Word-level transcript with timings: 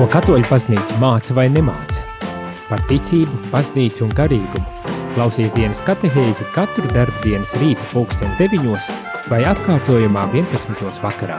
Ko 0.00 0.06
katoļu 0.08 0.46
baznīca 0.48 0.94
māca 0.96 1.34
vai 1.36 1.42
nemāca? 1.52 2.00
Par 2.70 2.80
ticību, 2.88 3.50
baznīcu 3.52 4.06
un 4.06 4.14
garīgumu. 4.16 4.86
Klausies 5.12 5.52
dienas 5.52 5.82
katehēzi 5.84 6.46
katru 6.54 6.88
darba 6.94 7.20
dienas 7.20 7.52
rīta 7.60 7.84
pulksteni 7.90 8.32
deviņos 8.38 8.86
vai 9.28 9.42
atkārtojumā 9.50 10.22
11. 10.32 11.02
vakarā. 11.04 11.36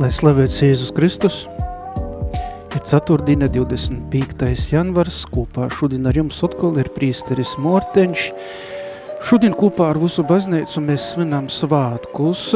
Lai 0.00 0.12
slavēts 0.16 0.56
Jēzus 0.64 0.96
Kristus, 0.96 1.42
ir 2.72 2.80
ceturtdiena 2.80 3.52
25. 3.52 4.72
janvars, 4.72 5.26
kopā 5.28 5.68
šodien 5.76 6.08
ar 6.08 6.24
jums 6.24 6.40
atkal 6.48 6.80
ir 6.80 6.88
prīsteris 6.96 7.58
Morteņš. 7.60 8.30
Šodien 9.28 9.52
kopā 9.52 9.92
ar 9.92 10.00
visu 10.00 10.24
baznīcu 10.24 10.88
mēs 10.88 11.12
svinām 11.12 11.52
svātkus, 11.52 12.54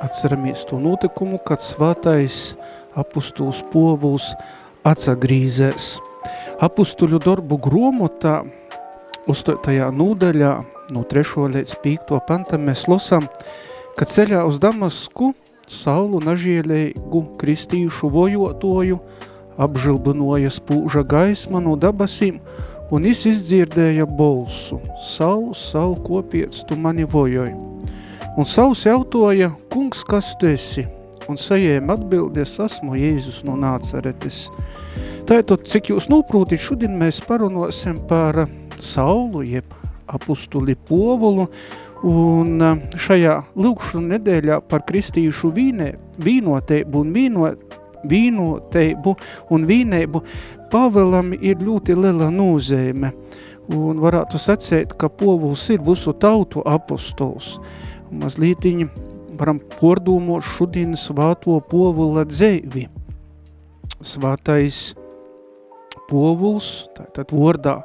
Atceramies 0.00 0.64
to 0.64 0.78
notikumu, 0.80 1.36
kad 1.44 1.60
svātais 1.60 2.54
apustuls 2.96 3.60
povuls 3.72 4.30
atsagrīzēs. 4.88 5.98
Apustuļu 6.64 7.20
darbu 7.20 7.58
gromotā, 7.60 8.40
uzstotajā 9.28 9.90
nūdaļā, 9.92 10.54
no 10.96 11.04
3. 11.04 11.46
līdz 11.52 11.76
5. 11.84 12.16
pantam 12.28 12.64
mēs 12.68 12.86
losam, 12.88 13.28
ka 13.96 14.08
ceļā 14.08 14.42
uz 14.48 14.56
Damasku 14.62 15.34
saulu 15.68 16.22
nažielēgu 16.24 17.24
kristījušu 17.40 18.10
vojotoju 18.10 18.98
apžilbinoja 19.60 20.50
spūža 20.52 21.04
gaisma 21.04 21.60
no 21.60 21.76
dabasīm, 21.76 22.40
un 22.90 23.04
es 23.06 23.26
izdzirdēja 23.28 24.08
bolsu. 24.08 24.80
Saul, 25.04 25.52
Saul, 25.54 25.98
kopiec, 26.06 26.56
tu 26.64 26.76
mani 26.76 27.04
vojoji. 27.04 27.52
Un 28.38 28.46
savs 28.46 28.84
jautoja, 28.86 29.50
kungs, 29.72 30.04
kas 30.06 30.36
tu 30.38 30.46
esi? 30.46 30.84
Un 31.26 31.38
sajēma 31.38 31.96
atbildies, 31.96 32.52
esmu 32.62 32.94
Jēzus 32.94 33.40
no 33.46 33.56
Nācaretes. 33.58 34.44
Tātad, 35.26 35.64
cik 35.66 35.90
jūs 35.90 36.06
noprūtit, 36.10 36.62
šodien 36.62 36.94
mēs 36.98 37.18
parunosim 37.26 37.98
par 38.06 38.44
Saulu, 38.78 39.42
jeb 39.42 39.74
apustuli 40.06 40.76
Povulu, 40.78 41.48
un 42.06 42.62
šajā 42.94 43.34
lūkšanu 43.58 44.14
nedēļā 44.14 44.60
par 44.70 44.86
kristīšu 44.86 45.50
vīnē, 45.58 45.90
vīnoteibu 46.22 47.02
un 47.02 47.12
vīno, 47.18 47.52
vīnoteibu 48.14 49.18
un 49.50 49.68
vīneibu 49.74 50.24
Pāvelam 50.70 51.34
ir 51.34 51.58
ļoti 51.58 51.98
liela 51.98 52.30
nozīme, 52.30 53.10
un 53.74 53.98
varētu 54.06 54.38
sacēt, 54.38 54.94
ka 54.94 55.10
Povuls 55.10 55.66
ir 55.74 55.82
visu 55.82 56.14
tautu 56.14 56.62
apostols– 56.62 57.56
mazlītiņi 58.12 58.88
varam 59.40 59.60
pordūmot 59.78 60.44
šodien 60.44 60.96
svāto 60.98 61.58
povula 61.70 62.26
dzēvi. 62.28 62.86
Svātais 64.00 64.94
povuls, 66.10 66.88
tātad 66.96 67.32
vordā 67.34 67.80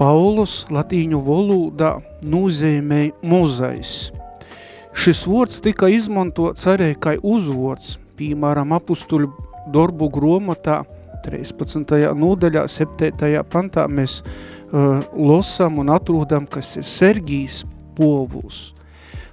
Paulus 0.00 0.64
latīņu 0.72 1.20
valodā 1.26 1.98
nozīmē 2.24 3.10
mozais. 3.22 4.10
Šis 4.96 5.22
vords 5.28 5.60
tika 5.62 5.90
izmantots 5.92 6.66
arī 6.70 6.94
kā 6.98 7.14
uzvords, 7.22 7.98
piemēram, 8.18 8.72
apustuļu 8.76 9.30
darbu 9.74 10.08
gromotā 10.12 10.80
13. 11.24 11.94
nodaļā, 12.16 12.64
7. 12.68 13.44
pantā 13.52 13.84
mēs 13.92 14.20
uh, 14.24 15.04
losam 15.14 15.78
un 15.82 15.92
atrodam, 15.92 16.48
kas 16.48 16.78
ir 16.80 16.88
Sergijs 16.88 17.62
povuls. 17.96 18.70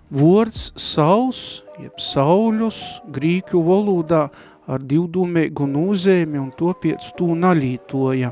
Vords 0.08 0.70
sauls, 0.80 1.66
jeb 1.84 1.98
sauļus, 2.00 2.78
grīķu 3.12 3.60
valodā 3.60 4.30
ar 4.64 4.84
divdūmēgu 4.88 5.66
nūzēmi 5.68 6.40
un 6.40 6.52
to 6.56 6.72
piec 6.80 7.04
tū 7.18 7.34
naļītoja. 7.36 8.30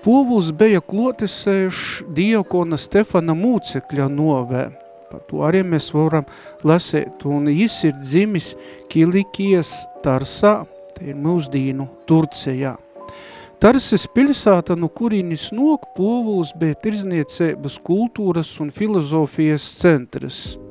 Povuls 0.00 0.48
bija 0.56 0.80
klotesējuši 0.80 2.06
diakona 2.16 2.78
Stefana 2.80 3.34
mūcekļa 3.36 4.06
novē. 4.08 4.62
Par 5.10 5.20
to 5.28 5.42
arī 5.44 5.60
mēs 5.60 5.90
varam 5.92 6.24
lasēt, 6.64 7.20
un 7.28 7.50
jis 7.52 7.76
ir 7.90 7.98
dzimis 8.00 8.54
Kilikijas 8.88 9.74
Tarsā, 10.04 10.62
te 10.96 11.10
ir 11.10 11.18
mūsdīnu 11.20 11.84
Turcijā. 12.08 12.78
Tarses 13.60 14.06
pilsāta, 14.14 14.72
no 14.72 14.88
kurīnis 14.88 15.50
nok 15.52 15.90
Povuls 15.98 16.54
bija 16.56 16.78
tirzniecības 16.80 17.76
kultūras 17.84 18.54
un 18.64 18.72
filozofijas 18.72 19.68
centrs– 19.82 20.40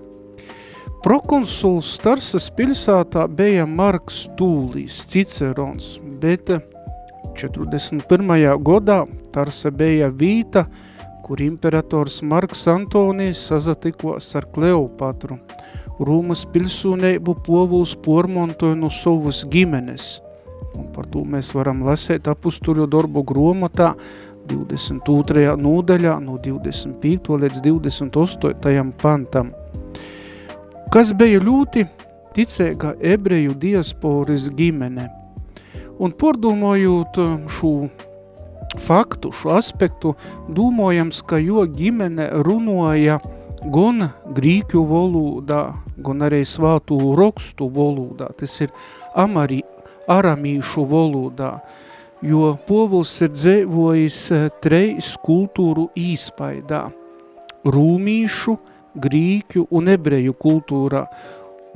Prokonsuls 1.07 1.93
Tarsas 2.03 2.49
pilsētā 2.51 3.21
bija 3.31 3.63
Marks 3.63 4.25
Tūlīs, 4.35 4.97
Cicerons, 5.07 5.85
bet 6.19 6.49
41. 7.39 8.33
gadā 8.67 8.97
Tarsa 9.31 9.69
bija 9.71 10.09
vīta, 10.11 10.65
kur 11.23 11.39
imperators 11.45 12.17
Marks 12.27 12.65
Antonijs 12.67 13.39
sazatikos 13.47 14.27
ar 14.35 14.49
Kleopatru. 14.51 15.37
Rūmas 15.95 16.41
pilsūneibu 16.51 17.37
povuls 17.45 17.93
pormontoja 18.03 18.75
no 18.75 18.89
savas 18.91 19.45
gimenes. 19.47 20.17
Un 20.75 20.89
par 20.91 21.07
to 21.13 21.23
mēs 21.23 21.53
varam 21.55 21.85
lasēt 21.87 22.27
apustuļu 22.27 22.89
darbu 22.97 23.23
gromotā 23.31 23.93
22. 24.51 25.55
nodaļā 25.55 26.17
no 26.27 26.35
25. 26.43 27.39
līdz 27.45 27.63
28. 27.63 28.83
pantam 28.99 29.55
kas 30.93 31.13
bija 31.17 31.39
ļoti 31.43 31.85
ticīga 32.35 32.93
ebreju 33.01 33.55
diasporas 33.57 34.47
ģimene. 34.57 35.07
Un 35.97 36.13
pordomojot 36.13 37.17
um, 37.23 37.47
šo 37.49 37.71
faktu, 38.83 39.31
šo 39.33 39.55
aspektu, 39.57 40.13
domājams, 40.53 41.23
ka 41.25 41.39
jo 41.41 41.65
ģimene 41.65 42.29
runoja 42.45 43.17
gan 43.73 44.11
grīķu 44.37 44.83
valodā, 44.85 45.63
gan 46.05 46.27
arī 46.27 46.43
svātu 46.45 46.99
rokstu 47.17 47.71
valodā, 47.73 48.29
tas 48.37 48.53
ir 48.61 48.71
amari, 49.17 49.63
aramīšu 50.07 50.85
valodā, 50.87 51.57
jo 52.21 52.53
povuls 52.69 53.15
ir 53.25 53.33
dzēvojis 53.33 54.21
eh, 54.35 54.47
treis 54.61 55.15
kultūru 55.25 55.89
īspaidā– 55.97 56.85
rūmīšu, 57.67 58.55
grīķu 59.03 59.67
un 59.71 59.91
ebreju 59.93 60.35
kultūrā, 60.37 61.05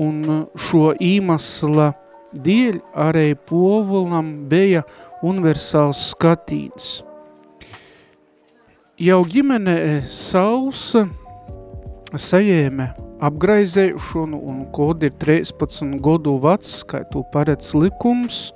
un 0.02 0.46
šo 0.58 0.92
īmasla 0.98 1.92
dēļ 2.34 2.80
arī 3.08 3.32
povulam 3.36 4.34
bija 4.50 4.84
universāls 5.26 6.10
skatīns. 6.12 7.02
Jau 9.02 9.22
ģimene 9.26 10.04
sausa 10.10 11.08
sajēme 12.14 12.92
apgraizēšanu 13.22 14.40
un 14.52 14.64
kod 14.74 15.06
ir 15.06 15.14
13 15.22 16.00
godu 16.04 16.36
vecs, 16.42 16.82
kā 16.86 17.04
to 17.12 17.24
paredz 17.34 17.74
likums, 17.78 18.50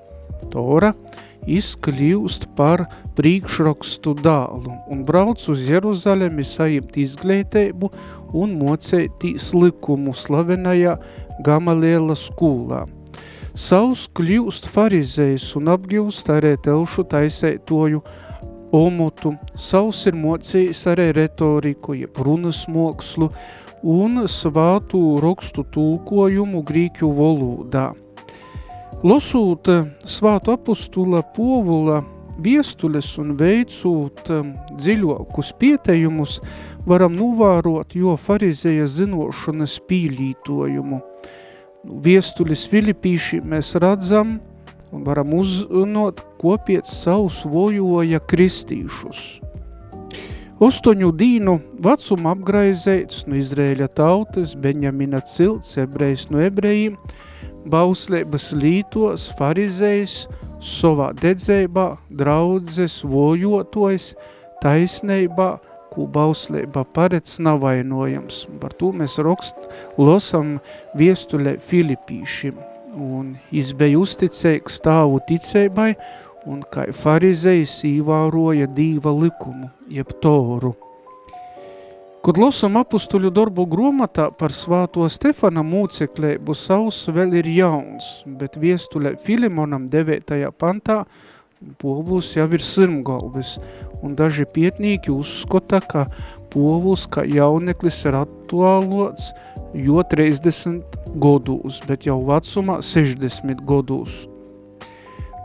Tora, 0.51 0.91
izkļūst 1.45 2.49
par 2.57 2.85
priekšrakstu 3.17 4.15
dālu 4.25 4.73
un 4.91 5.03
brauc 5.07 5.41
uz 5.51 5.63
Jeruzalemi 5.69 6.45
sajimt 6.45 6.97
izglītību 6.97 7.91
un 8.35 8.55
mocētīs 8.59 9.53
likumu 9.55 10.13
slavenajā 10.15 10.97
Gamaliela 11.45 12.15
skolā. 12.17 12.85
Savs 13.55 14.09
kļūst 14.17 14.67
farizējs 14.73 15.53
un 15.55 15.69
apgilst 15.71 16.27
arī 16.33 16.55
telšu 16.65 17.05
taisētoju 17.11 18.01
omotu, 18.75 19.35
savs 19.55 20.01
ir 20.09 20.17
mocējis 20.19 20.81
arī 20.91 21.11
retoriku, 21.15 21.95
jeb 21.95 22.19
runas 22.19 22.65
mokslu 22.67 23.29
un 23.85 24.25
svātu 24.27 25.05
rakstu 25.23 25.63
tulkojumu 25.71 26.65
grīķu 26.67 27.11
valodā. 27.15 27.93
Eh, 29.03 29.85
svātu 30.05 30.51
apustula 30.51 31.21
povula 31.21 31.99
viestules 32.39 33.17
un 33.19 33.35
veicot 33.37 34.31
dziļokus 34.79 35.51
pietejumus, 35.59 36.39
varam 36.87 37.13
novērot, 37.15 37.95
jo 37.95 38.15
farizēja 38.15 38.87
zinošanas 38.87 39.77
pīlītojumu. 39.87 41.01
Viestulis 41.85 42.65
Filipīši 42.71 43.43
mēs 43.45 43.75
redzam 43.79 44.39
un 44.91 45.03
varam 45.03 45.33
uzzinot, 45.37 46.23
ko 46.39 46.55
piec 46.65 46.87
savus 46.89 47.43
vojoja 47.45 48.19
kristīšus. 48.19 49.41
Ostoņu 50.63 51.11
dīnu 51.11 51.59
vecuma 51.83 52.31
apgraizēts 52.31 53.25
no 53.27 53.35
Izrēļa 53.35 53.89
tautas, 53.91 54.55
Beņamina 54.55 55.19
cilts, 55.27 55.75
ebrejs 55.83 56.29
no 56.31 56.39
ebrejiem, 56.39 56.95
bauslības 57.69 58.51
lītos, 58.55 59.29
farizējs, 59.39 60.25
savā 60.63 61.11
dedzējumā, 61.19 61.87
draudzes, 62.09 63.01
vojotojas, 63.05 64.13
taisnībā, 64.63 65.55
ko 65.95 66.05
bauslība 66.11 66.83
paredz 66.95 67.37
nav 67.39 67.61
vainojams. 67.63 68.45
Par 68.59 68.73
to 68.75 68.91
mēs 68.95 69.17
rokst, 69.23 69.55
losam 69.97 70.57
viestuļē 70.99 71.57
Filipīšiem. 71.69 72.55
un 72.95 73.33
jis 73.51 73.73
bija 73.75 73.99
uzticēgs 73.99 74.77
stāvu 74.79 75.19
ticēbai, 75.27 75.89
un 76.47 76.63
kā 76.71 76.87
farizejs 76.95 77.81
īvāroja 77.89 78.69
dīva 78.71 79.11
likumu, 79.11 79.67
jeb 79.91 80.13
toru. 80.23 80.75
Kad 82.25 82.39
losam 82.41 82.73
apustuļu 82.79 83.29
darbu 83.29 83.67
gromatā 83.69 84.31
par 84.33 84.49
svāto 84.49 85.05
Stefana 85.13 85.61
mūceklēbu 85.61 86.55
savs 86.57 87.03
vēl 87.13 87.35
ir 87.37 87.49
jauns, 87.53 88.07
bet 88.25 88.57
viestulē 88.57 89.11
Filimonam 89.21 89.85
9. 89.93 90.33
pantā 90.57 91.03
Povuls 91.77 92.31
jau 92.33 92.47
ir 92.49 92.65
sirmgalvis, 92.65 93.59
un 94.01 94.17
daži 94.17 94.47
pietnīki 94.57 95.13
uzskata, 95.13 95.83
ka 95.85 96.07
Povuls 96.49 97.05
kā 97.13 97.27
jauneklis 97.29 98.01
ir 98.09 98.17
attuālots 98.23 99.29
jo 99.77 100.01
30 100.01 100.97
godūs, 101.21 101.83
bet 101.85 102.09
jau 102.09 102.17
vecumā 102.25 102.81
60 102.81 103.61
godūs. 103.69 104.23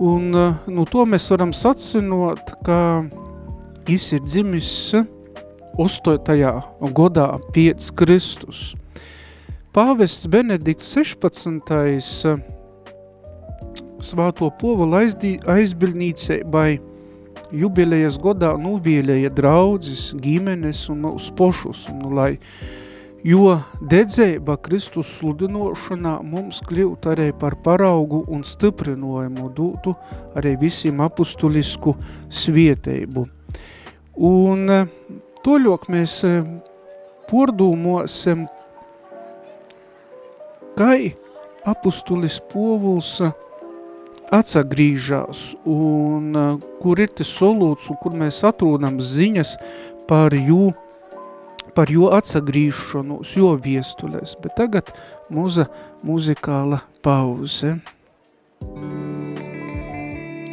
Un 0.00 0.32
nu, 0.32 0.88
to 0.88 1.05
mēs 1.05 1.29
varam 1.29 1.53
sacinot, 1.53 2.56
ka 2.65 3.05
jis 3.85 4.15
ir 4.17 4.25
dzimis 4.25 4.77
8. 5.81 6.93
godā 6.93 7.38
piec 7.55 7.87
Kristus. 7.97 8.75
Pāvests 9.73 10.27
Benedikts 10.29 10.91
16. 10.93 12.35
svāto 14.05 14.50
povalu 14.61 14.99
aizbildnīceibai 15.49 16.82
jubilejas 17.62 18.19
godā 18.21 18.50
nuvielēja 18.61 19.31
draudzes, 19.32 20.11
ģimenes 20.21 20.82
un 20.93 21.09
uz 21.15 21.31
pošus, 21.32 21.87
un, 21.88 22.12
lai 22.12 22.35
jo 23.25 23.56
dedzēba 23.81 24.59
Kristus 24.61 25.15
sludinošanā 25.17 26.19
mums 26.21 26.61
kļūt 26.69 27.09
arī 27.15 27.31
par 27.32 27.56
paraugu 27.65 28.27
un 28.29 28.44
stiprinojumu 28.44 29.49
dūtu 29.56 29.97
arī 30.37 30.59
visiem 30.61 31.00
apustulisku 31.09 31.97
svieteibu. 32.29 33.31
Un 34.21 34.69
eh, 34.69 34.87
toļok 35.47 35.87
mēs 35.93 36.17
eh, 36.29 36.43
pordūmosim, 37.31 38.47
kai 40.79 41.15
apustulis 41.69 42.41
povuls 42.53 43.17
eh, 43.25 43.33
atsagrīžās 44.31 45.41
un 45.67 46.37
kur 46.83 47.01
ir 47.03 47.11
tas 47.19 47.33
solūts 47.35 47.89
un 47.91 47.99
kur 48.03 48.15
mēs 48.15 48.45
atrūdam 48.47 49.01
ziņas 49.03 49.57
par 50.07 50.37
jū 50.37 50.71
par 51.75 51.91
jo 51.91 52.11
atsagrīšanos, 52.15 53.35
jo 53.39 53.55
viestulēs, 53.63 54.35
bet 54.43 54.57
tagad 54.59 54.91
muza 55.33 55.69
muzikāla 56.07 56.81
pauze. 57.05 57.77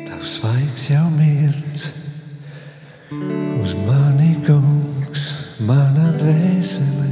Tavs 0.08 0.38
vaigs 0.46 0.90
jau 0.94 1.06
mirts, 1.18 1.88
uz 3.12 3.76
mani 3.88 4.36
kungs, 4.48 4.77
mana 5.66 6.12
dvēsele, 6.14 7.08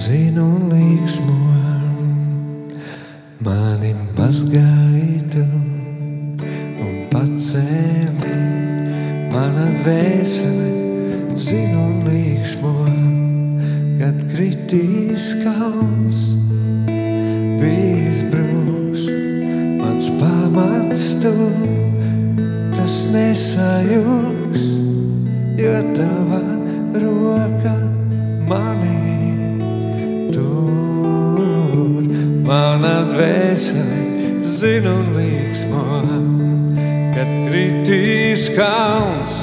zinu 0.00 0.44
un 0.56 0.70
līksmo, 0.72 1.34
mani 3.44 3.90
mazgaitu 4.16 5.44
un 6.80 6.94
pacēli, 7.12 8.38
mana 9.34 9.66
dvēsele, 9.82 10.70
zinu 11.36 11.84
un 11.84 12.00
līksmo, 12.08 12.72
kad 14.00 14.24
kritīs 14.32 15.34
kalns, 15.44 16.24
bijis 17.60 18.24
brūks, 18.32 19.04
mans 19.82 20.08
pamats 20.16 21.06
tu, 21.20 21.36
tas 22.72 23.04
nesajūgs, 23.12 24.68
jo 25.60 25.78
tava 25.92 26.53
roka 27.02 27.74
mani 28.48 30.30
tur. 30.32 32.02
Mana 32.46 32.96
dvēsele 33.10 34.42
zinu 34.44 34.92
un 35.00 35.08
līksmo, 35.16 35.84
kad 37.16 37.30
kritīs 37.48 38.46
kalns, 38.54 39.34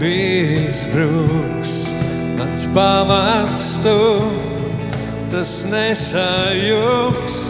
bijis 0.00 0.86
brūks, 0.92 1.74
mans 2.38 2.68
pamats 2.76 3.66
tu, 3.84 3.98
tas 5.34 5.52
nesajūgs, 5.72 7.42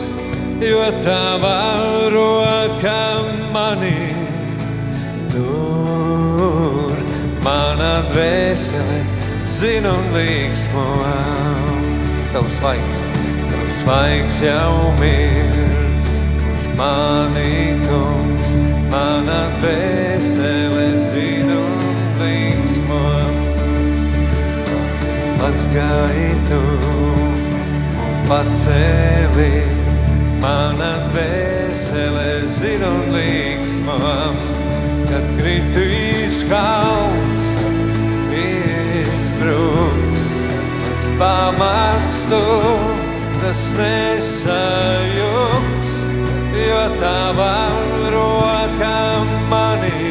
jo 0.62 0.82
tava 1.05 1.61
roka 2.14 2.99
mani 3.55 4.21
Mana 8.12 8.20
dvēsele 8.29 8.97
zina 9.49 9.88
un 9.97 10.09
līksmo, 10.12 10.82
tavs 12.35 12.59
svaigs, 12.59 12.99
tavs 13.49 13.79
svaigs 13.79 14.41
jau 14.44 14.91
mirds, 14.99 16.11
uz 16.53 16.67
mani 16.76 17.73
kungs, 17.87 18.53
mana 18.93 19.38
dvēsele 19.62 20.85
zina 21.06 21.56
un 21.56 22.20
līksmo, 22.20 23.00
mazgaitu 25.41 26.61
un 26.91 28.20
pacēli, 28.29 29.64
mana 30.44 30.93
dvēsele 31.14 32.29
zina 32.61 32.93
un 32.93 33.17
līksmo, 33.17 33.99
kad 35.09 35.35
kritīs 35.41 36.44
kalns, 36.53 37.51
pamats 41.20 42.17
tu, 42.31 42.44
tas 43.43 43.62
nesajūgs, 43.79 45.93
jo 46.56 46.82
tava 47.00 47.55
roka 48.14 48.99
manī 49.50 50.03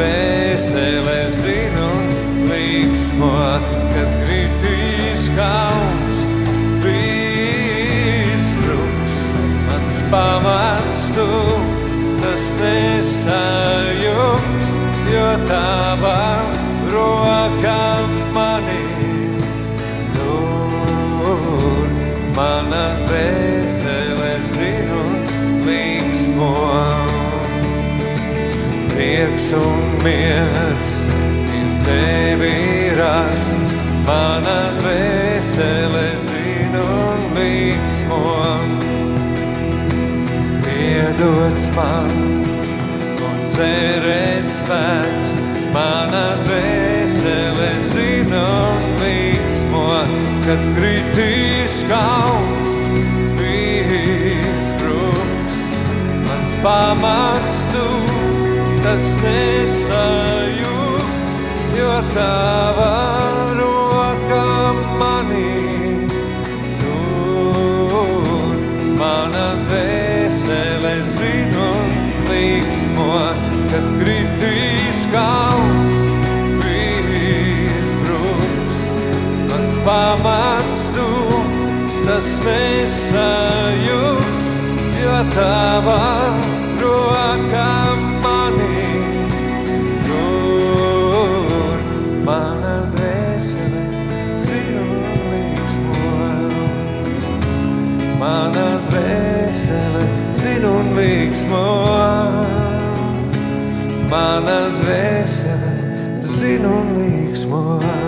dvēsele 0.00 1.16
zinu 1.34 1.88
līksmo, 2.48 3.32
kad 3.92 4.08
kritīs 4.22 5.26
kalns, 5.36 6.16
izbruks 8.30 9.16
mans 9.68 9.96
pamats 10.12 11.02
tu, 11.16 11.28
tas 12.22 12.44
nesajūgs, 12.60 14.68
jo 15.12 15.28
tava 15.48 16.49
roka 17.00 17.82
mani 18.34 18.84
tur. 20.14 21.88
Mana 22.36 22.84
dvēsele 23.06 24.32
zinu 24.52 25.02
līksmo 25.66 26.52
prieks 28.92 29.50
un 29.56 29.84
miers 30.04 30.96
ir 31.58 31.70
tevi 31.88 32.56
rasts, 33.00 33.74
mana 34.08 34.58
dvēsele 34.80 36.06
zina 36.26 36.84
un 37.12 37.24
līksmo. 37.38 38.24
Piedots 40.66 41.70
man 41.76 42.20
un 43.30 43.40
cerēt 43.56 44.52
spēks, 44.60 45.40
mana 45.76 46.26
dvēsele 46.44 46.79
zina 47.90 48.44
un 48.76 48.84
līksmo, 49.00 49.86
kad 50.44 50.60
kritīs 50.76 51.74
kalns, 51.90 52.70
bijis 53.38 54.70
bruks, 54.78 55.58
mans 56.28 56.52
pamats 56.64 57.58
tu 57.72 57.88
tas 58.84 59.06
nesajūgs, 59.24 60.14
jo 61.76 61.92
tava 62.14 62.94
roka 63.58 64.48
manī 65.00 66.06
tur. 66.80 68.56
Mana 69.00 69.48
dvēsele 69.68 70.94
zinu 71.12 71.70
un 71.84 71.90
līksmo, 72.30 73.12
kad 73.72 73.86
kritīs 74.02 75.00
kalns, 75.14 75.49
pats 80.70 80.86
tu, 80.94 81.06
tas 82.06 82.28
nesajūgs, 82.46 84.48
jo 85.02 85.14
tava 85.34 85.98
roka 86.78 87.70
manī 88.22 88.86
tur 90.06 91.74
mana 92.28 92.76
dvēsele 92.94 93.82
zinulīgs 94.44 95.74
molu. 95.88 96.68
Mana 98.20 98.68
dvēsele 98.92 100.04
zinulīgs 100.44 101.42
molu. 101.50 102.46
Mana 104.12 104.60
dvēsele 104.78 105.74
zinulīgs 106.36 107.42
molu. 107.50 107.99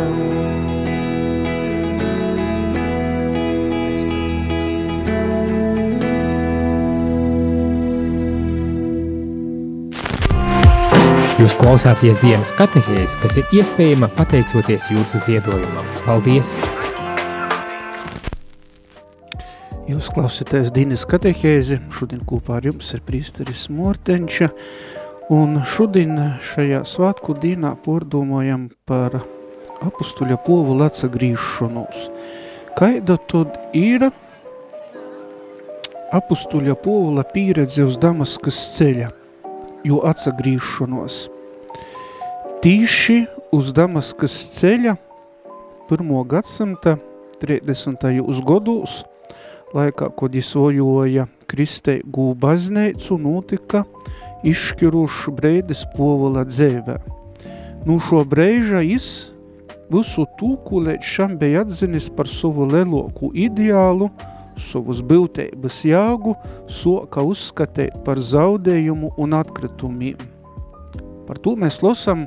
Jūs 11.43 11.57
klausāties 11.59 12.21
dienas 12.23 12.53
katehēzi, 12.55 13.17
kas 13.19 13.35
ir 13.41 13.55
iespējama 13.59 14.07
pateicoties 14.15 14.85
jūsu 14.93 15.19
ziedojumam. 15.25 15.87
Paldies! 16.05 16.53
Jūs 19.89 20.07
klausāties 20.15 20.71
Dienas 20.71 21.03
katehēzi, 21.11 21.81
šodien 21.91 22.21
kopā 22.31 22.61
ar 22.61 22.69
jums 22.69 22.93
ir 22.95 23.03
prīsteris 23.09 23.65
Mortenča, 23.75 24.53
un 25.35 25.59
šodien 25.67 26.15
šajā 26.47 26.85
svētku 26.87 27.35
dienā 27.43 27.73
pordomājam 27.83 28.69
par 28.87 29.17
apustuļa 29.83 30.39
povu 30.47 30.77
atsagrīšanos. 30.87 32.05
Kaida 32.79 33.17
tad 33.33 33.59
ir 33.75 34.07
apustuļa 36.21 36.79
povula 36.87 37.27
pieredze 37.35 37.89
uz 37.89 37.99
Damaskas 37.99 38.63
ceļa– 38.77 39.11
jo 39.85 40.03
atsagrīšanos. 40.07 41.27
Tīši 42.63 43.25
uz 43.51 43.73
Damaskas 43.75 44.35
ceļa 44.55 44.95
1. 45.91 46.11
gadsimta 46.31 46.97
30. 47.43 48.05
gados, 48.47 49.01
laikā, 49.75 50.13
kad 50.15 50.35
izvojoja 50.39 51.27
Kristeigu 51.51 52.29
bazneicu, 52.39 53.19
notika 53.19 53.83
izšķirušu 54.47 55.35
breidis 55.35 55.83
povala 55.97 56.45
dzēvē. 56.47 57.01
Nu 57.87 57.99
šo 57.99 58.23
breiža 58.25 58.85
jis 58.87 59.33
visu 59.91 60.29
tūku 60.39 60.85
līdz 60.87 61.15
šam 61.17 61.35
bija 61.41 61.67
atzinis 61.67 62.07
par 62.15 62.31
savu 62.31 62.71
leloku 62.71 63.35
ideālu– 63.35 64.11
savus 64.61 65.01
būtības 65.05 65.83
jāgu 65.89 66.35
soka 66.71 67.25
uzskatīt 67.25 67.97
par 68.07 68.21
zaudējumu 68.21 69.15
un 69.21 69.37
atkritumiem. 69.37 70.21
Par 71.27 71.39
to 71.43 71.55
mēs 71.57 71.81
losam 71.85 72.27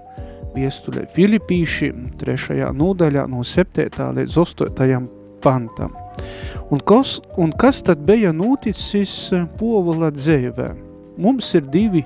viestulē 0.55 1.05
Filipīši 1.15 1.91
trešajā 2.19 2.71
nodaļā 2.75 3.25
no 3.31 3.43
7. 3.45 3.89
līdz 4.19 4.37
8. 4.41 5.07
pantam. 5.43 5.93
Un 6.73 6.81
kas, 6.81 7.19
un 7.37 7.53
kas 7.53 7.83
tad 7.85 8.01
bija 8.07 8.33
noticis 8.33 9.13
povala 9.59 10.09
dzēvē? 10.15 10.71
Mums 11.21 11.53
ir 11.55 11.67
divi 11.71 12.01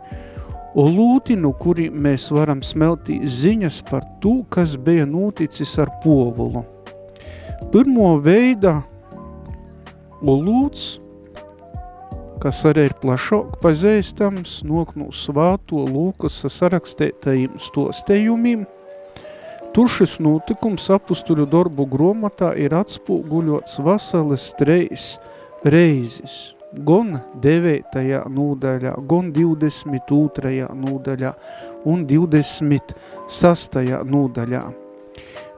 olūti, 0.78 1.38
no 1.40 1.54
kuri 1.58 1.88
mēs 1.90 2.28
varam 2.36 2.62
smeltīt 2.66 3.24
ziņas 3.24 3.82
par 3.90 4.04
to, 4.22 4.42
kas 4.52 4.76
bija 4.78 5.08
noticis 5.10 5.78
ar 5.80 5.94
povulu. 6.04 6.66
Pirmo 7.72 8.16
veida 8.24 8.80
Un 10.20 10.42
lūdz, 10.44 11.00
kas 12.44 12.64
arī 12.70 12.90
ir 12.90 12.98
plašāk 13.02 13.60
pazīstams, 13.64 14.62
nok 14.68 14.96
no 15.00 15.10
svāto 15.16 15.86
Lūkas 15.90 16.42
sarakstētajiem 16.48 17.60
stostējumiem, 17.60 18.68
Tur 19.70 19.86
šis 19.86 20.16
notikums 20.18 20.88
apustuļu 20.90 21.46
darbu 21.50 21.86
gromatā 21.92 22.56
ir 22.58 22.74
atspūguļots 22.74 23.78
vasaras 23.86 24.48
treis 24.58 25.12
reizes, 25.62 26.56
gan 26.88 27.20
9. 27.44 28.00
nūdaļā, 28.34 28.96
gan 29.12 29.30
22. 29.36 30.66
nūdaļā 30.74 31.34
un 31.86 32.08
26. 32.10 33.78
nūdaļā. 34.10 34.64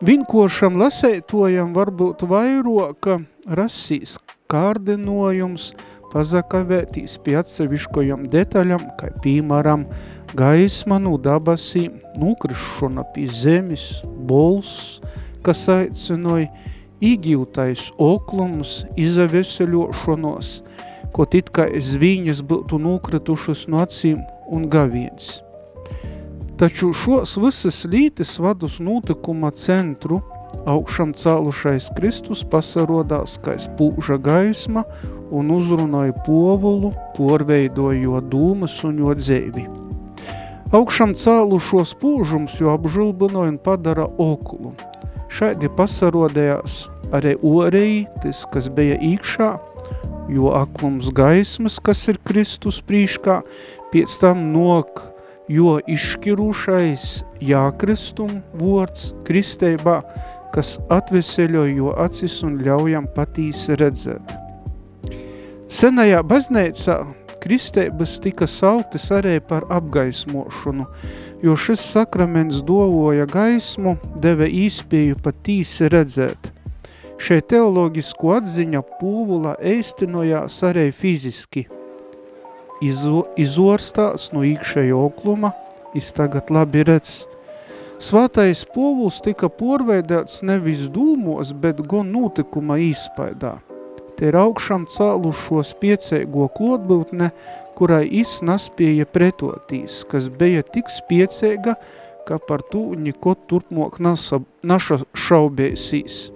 Vinkošam 0.04 0.76
lasētojam 0.82 1.72
varbūt 1.78 2.28
vairoka 2.28 3.22
rasīs 3.48 4.18
kārdinojums 4.52 5.72
pazakavētīs 6.12 7.18
pie 7.24 7.38
atseviškojam 7.40 8.26
detaļam, 8.32 8.84
kā 9.00 9.12
pīmaram 9.24 9.86
gaisma 10.38 11.00
no 11.02 11.18
dabasīm, 11.22 12.00
nukrišana 12.20 13.06
pie 13.16 13.28
zemes, 13.32 14.02
bols, 14.28 15.02
kas 15.46 15.64
aicinoja 15.72 16.50
īgīvtais 17.02 17.90
oklums, 18.02 18.82
izaveseļošanos, 19.00 20.52
ko 21.12 21.28
it 21.36 21.50
kā 21.56 21.68
zvīņas 21.74 22.44
būtu 22.48 22.80
nukritušas 22.80 23.66
no 23.72 23.82
acīm 23.84 24.22
un 24.52 24.68
gaviens. 24.72 25.40
Taču 26.62 26.92
šos 26.94 27.40
visas 27.42 27.82
lītes 27.90 28.38
vadus 28.40 28.78
notikuma 28.84 29.50
centru– 29.56 30.22
augšam 30.70 31.14
cēlušais 31.18 31.90
Kristus 31.98 32.44
pasarodās 32.48 33.38
kā 33.44 33.58
spūža 33.62 34.18
gaisma 34.22 34.86
un 35.32 35.52
uzrunāja 35.56 36.16
povulu, 36.26 36.92
porveidojot 37.18 38.28
dūmas 38.32 38.76
un 38.88 39.00
jo 39.04 39.16
dzēvi. 39.18 39.68
Augšam 40.72 41.16
cēlušo 41.20 41.84
spūžums 41.90 42.56
jo 42.62 42.72
apžulbinoja 42.72 43.52
un 43.52 43.60
padara 43.60 44.06
okulu. 44.08 44.72
Šaidi 45.32 45.68
pasarodējās 45.76 46.86
arī 47.16 47.38
oreītis, 47.44 48.46
kas 48.52 48.70
bija 48.72 48.96
īkšā, 49.04 49.50
jo 50.32 50.52
aklums 50.56 51.12
gaismas, 51.16 51.80
kas 51.84 52.06
ir 52.12 52.20
Kristus 52.28 52.80
prīškā, 52.88 53.42
pēc 53.92 54.16
tam 54.24 54.50
nok, 54.54 55.02
jo 55.52 55.78
izšķirušais 55.92 57.08
jākristum 57.44 58.40
vords 58.60 59.12
kristeibā, 59.28 60.02
kas 60.54 60.78
atveseļo 60.92 61.66
jo 61.72 61.96
acis 62.02 62.42
un 62.48 62.60
ļaujam 62.66 63.08
patīsi 63.16 63.78
redzēt. 63.80 64.38
Senajā 65.72 66.20
baznīcā 66.28 66.98
kristēbas 67.42 68.18
tika 68.22 68.48
sauktas 68.48 69.08
arī 69.16 69.38
par 69.40 69.66
apgaismošanu, 69.72 70.88
jo 71.42 71.56
šis 71.58 71.84
sakraments 71.94 72.62
dovoja 72.68 73.26
gaismu, 73.26 73.96
deva 74.22 74.46
īspēju 74.46 75.22
patīsi 75.24 75.90
redzēt. 75.94 76.52
Šeit 77.22 77.52
teoloģisku 77.54 78.34
atziņa 78.34 78.82
pūvula 78.98 79.56
eistinojās 79.62 80.58
arī 80.66 80.88
fiziski. 80.92 81.68
Izo, 82.82 83.28
izorstās 83.38 84.32
no 84.34 84.42
īkšēja 84.46 84.98
okluma, 84.98 85.54
es 85.98 86.10
tagad 86.18 86.50
labi 86.50 86.82
redz, 86.88 87.28
Svātais 88.02 88.64
povuls 88.66 89.20
tika 89.22 89.46
porveidēts 89.54 90.40
nevis 90.42 90.88
dūmos, 90.90 91.52
bet 91.54 91.84
gan 91.86 92.08
notikuma 92.10 92.80
īspaidā. 92.82 93.60
Te 94.18 94.32
ir 94.32 94.38
augšām 94.42 94.88
cēlušos 94.90 95.76
piecēgo 95.78 96.48
klotbūtne, 96.56 97.30
kurai 97.78 98.08
iznaspēja 98.24 99.06
pretotīs, 99.06 100.00
kas 100.10 100.32
bija 100.34 100.66
tik 100.66 100.90
spiecēga, 100.90 101.78
ka 102.26 102.42
par 102.50 102.66
to 102.74 102.88
neko 102.98 103.36
turpmok 103.46 104.02
nasa, 104.02 104.42
naša 104.66 105.04
šaubēsīs. 105.14 106.32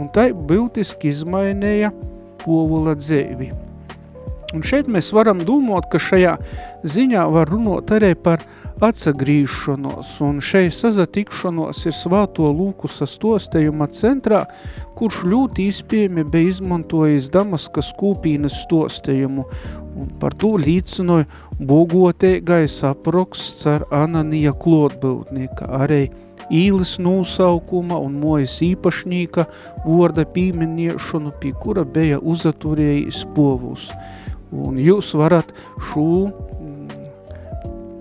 Un 0.00 0.08
tai 0.16 0.30
būtiski 0.32 1.12
izmainīja 1.12 1.92
povula 2.40 2.96
dzēvi. 2.96 3.52
Un 4.56 4.64
šeit 4.64 4.88
mēs 4.88 5.12
varam 5.12 5.44
domāt, 5.44 5.90
ka 5.92 6.00
šajā 6.00 6.38
ziņā 6.88 7.28
var 7.36 7.52
runāt 7.52 7.92
arī 7.92 8.14
par 8.16 8.48
atsagrīšanos, 8.84 10.10
un 10.24 10.40
šeit 10.44 10.74
sazatikšanos 10.76 11.80
ir 11.88 11.94
svāto 11.96 12.48
lūkusa 12.52 13.08
stostējuma 13.08 13.88
centrā, 13.94 14.42
kurš 14.98 15.22
ļoti 15.28 15.68
izpējami 15.70 16.26
bija 16.32 16.52
izmantojis 16.52 17.30
Damaskas 17.32 17.92
kūpīnas 17.96 18.60
stostējumu, 18.66 19.46
un 19.96 20.12
par 20.20 20.36
to 20.36 20.54
līdzinoja 20.60 21.24
bogoteigais 21.56 22.82
aproksts 22.84 23.66
ar 23.70 23.86
Ananija 23.94 24.52
klotbūtnieka, 24.60 25.70
arī 25.80 26.02
īles 26.52 26.98
nūsaukuma 27.02 27.96
un 28.04 28.18
mojas 28.20 28.58
īpašnīka 28.64 29.46
vorda 29.86 30.26
pīmeniešanu, 30.36 31.32
pie 31.40 31.54
kura 31.62 31.84
bija 31.84 32.20
uzaturējis 32.20 33.24
povus. 33.34 33.88
Un 34.52 34.76
jūs 34.78 35.10
varat 35.18 35.50
šo 35.88 36.28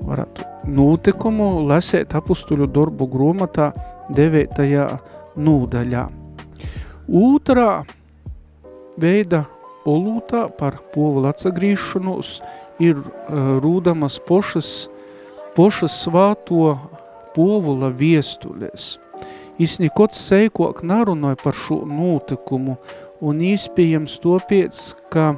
varat 0.06 0.55
notikumu 0.68 1.66
lasēt 1.70 2.16
apustuļu 2.18 2.68
darbu 2.74 3.08
grāmatā 3.12 3.72
9. 4.16 4.66
nūdaļā. 5.38 6.04
Otrā 7.06 7.70
veida 8.98 9.44
olūtā 9.86 10.48
par 10.58 10.80
povulu 10.94 11.30
atsagrīšanos 11.30 12.40
ir 12.82 12.98
uh, 12.98 13.58
rūdamas 13.62 14.18
pošas, 14.28 14.90
pošas 15.56 16.00
svāto 16.06 16.76
povula 17.36 17.92
viestuļes. 17.94 18.96
Jis 19.62 19.80
nekots 19.80 20.20
seikok 20.20 20.82
narunoja 20.84 21.38
par 21.40 21.56
šo 21.56 21.84
notikumu, 21.88 22.76
un 23.24 23.40
īspējams 23.40 24.18
topiec, 24.24 24.76
ka 25.14 25.36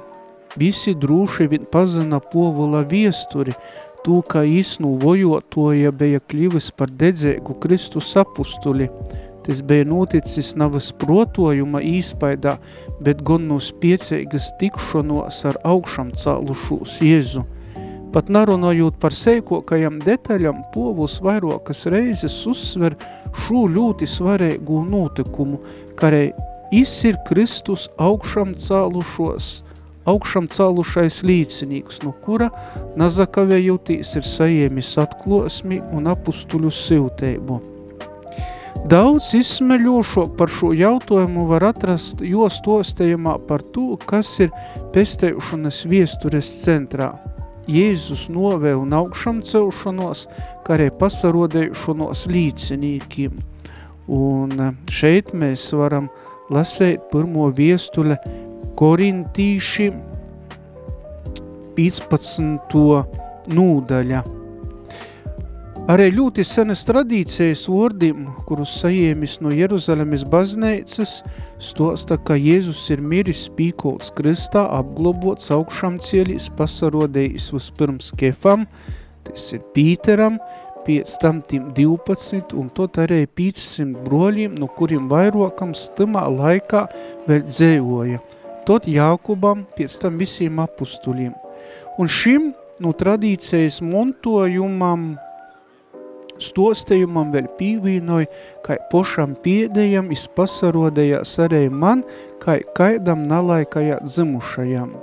visi 0.57 0.95
drūši 0.97 1.47
vien 1.51 1.67
pazina 1.69 2.19
povula 2.23 2.81
viesturi, 2.87 3.53
to, 4.07 4.21
ka 4.23 4.45
īsnu 4.47 4.93
vojotoja 5.01 5.91
bija 5.91 6.21
kļuvis 6.31 6.71
par 6.79 6.91
dedzēgu 7.01 7.57
Kristus 7.63 8.13
apustuli. 8.19 8.87
Tas 9.43 9.59
bija 9.63 9.87
noticis 9.87 10.53
navas 10.59 10.89
protojuma 11.01 11.81
īspaidā, 11.83 12.57
bet 13.03 13.23
gan 13.27 13.49
no 13.51 13.59
spiecīgas 13.63 14.53
tikšanos 14.61 15.43
ar 15.51 15.59
augšam 15.67 16.13
cālušūs 16.15 16.97
Jēzu. 17.03 17.43
Pat 18.15 18.31
narunājot 18.31 18.95
par 19.03 19.15
seikokajam 19.15 19.99
detaļam, 20.03 20.63
povus 20.71 21.19
vairākas 21.23 21.83
reizes 21.91 22.39
uzsver 22.47 22.95
šo 23.43 23.65
ļoti 23.71 24.07
svarīgu 24.07 24.85
notikumu, 24.87 25.59
karei 25.99 26.31
izsir 26.71 27.19
Kristus 27.27 27.89
augšam 27.99 28.55
cālušos, 28.55 29.66
augšam 30.07 30.47
cālušais 30.51 31.21
līdzinīgs, 31.27 32.01
no 32.05 32.13
kura 32.25 32.49
nazakavējotīs 32.99 34.15
ir 34.19 34.27
sajiemis 34.27 34.93
atklosmi 35.03 35.81
un 35.93 36.07
apustuļu 36.13 36.71
silteibu. 36.73 37.59
Daudz 38.87 39.33
izsmeļošo 39.35 40.27
par 40.37 40.51
šo 40.53 40.69
jautājumu 40.77 41.47
var 41.49 41.65
atrast 41.71 42.21
jo 42.23 42.45
stostējumā 42.51 43.33
par 43.47 43.63
to, 43.73 43.97
kas 44.07 44.29
ir 44.45 44.53
pestējušanas 44.93 45.81
viestures 45.89 46.51
centrā. 46.61 47.09
Jēzus 47.67 48.29
novē 48.31 48.77
un 48.79 48.93
augšam 48.95 49.41
celšanos, 49.43 50.27
kā 50.63 50.77
arī 50.77 50.87
pasarodējušanos 51.01 52.27
līdzinīkiem. 52.31 53.41
Un 54.07 54.55
šeit 54.87 55.33
mēs 55.35 55.65
varam 55.75 56.07
lasēt 56.53 57.09
pirmo 57.11 57.49
viestuļa 57.51 58.21
Korintīši 58.77 59.87
15. 61.73 62.75
nūdaļa. 63.57 64.19
Arī 65.89 66.05
ļoti 66.13 66.45
senas 66.45 66.83
tradīcijas 66.85 67.63
vārdim, 67.73 68.27
kurus 68.45 68.75
sajēmis 68.83 69.39
no 69.41 69.55
Jeruzalemes 69.55 70.27
baznīcas, 70.29 71.15
stosta, 71.57 72.19
ka 72.21 72.37
Jēzus 72.37 72.83
ir 72.93 73.01
miris 73.01 73.47
pīkolts 73.57 74.13
kristā, 74.13 74.67
apglobots 74.77 75.49
augšām 75.57 75.97
cieļīs, 75.97 76.51
pasarodējis 76.59 77.51
uz 77.57 77.73
pirms 77.81 78.13
kefam, 78.19 78.69
tas 79.25 79.49
ir 79.57 79.65
Pīteram, 79.73 80.37
pēc 80.85 81.17
tam 81.23 81.41
tim 81.49 81.71
12 81.73 82.53
un 82.53 82.69
tot 82.77 83.01
arī 83.01 83.23
500 83.25 84.05
broļiem, 84.05 84.53
no 84.61 84.69
kuriem 84.77 85.09
vairokams 85.09 85.89
tamā 85.97 86.29
laikā 86.29 86.89
vēl 87.25 87.47
dzēvoja– 87.49 88.21
tot 88.67 88.87
Jākubam, 88.91 89.63
pēc 89.77 89.95
tam 90.01 90.19
visiem 90.19 90.59
apustuļiem. 90.63 91.33
Un 91.97 92.11
šim 92.11 92.51
no 92.83 92.91
tradīcijas 92.93 93.79
montojumam, 93.81 95.15
stostējumam 96.37 97.31
vēl 97.33 97.47
pīvīnoja, 97.57 98.29
kai 98.65 98.77
pošam 98.91 99.33
piedējam 99.41 100.11
izpasarodējās 100.13 101.33
arī 101.47 101.65
man, 101.73 102.03
kai 102.43 102.59
kaidam 102.77 103.25
nalaikajā 103.29 104.03
dzimušajam. 104.05 104.93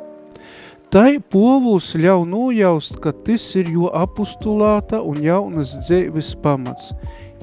Tai 0.95 1.17
povuls 1.33 1.89
ļau 1.99 2.21
nojaust, 2.29 3.01
ka 3.03 3.11
tas 3.27 3.49
ir 3.59 3.73
jo 3.73 3.89
apustulāta 3.91 5.01
un 5.03 5.25
jaunas 5.25 5.75
dzēvis 5.83 6.37
pamats– 6.45 6.93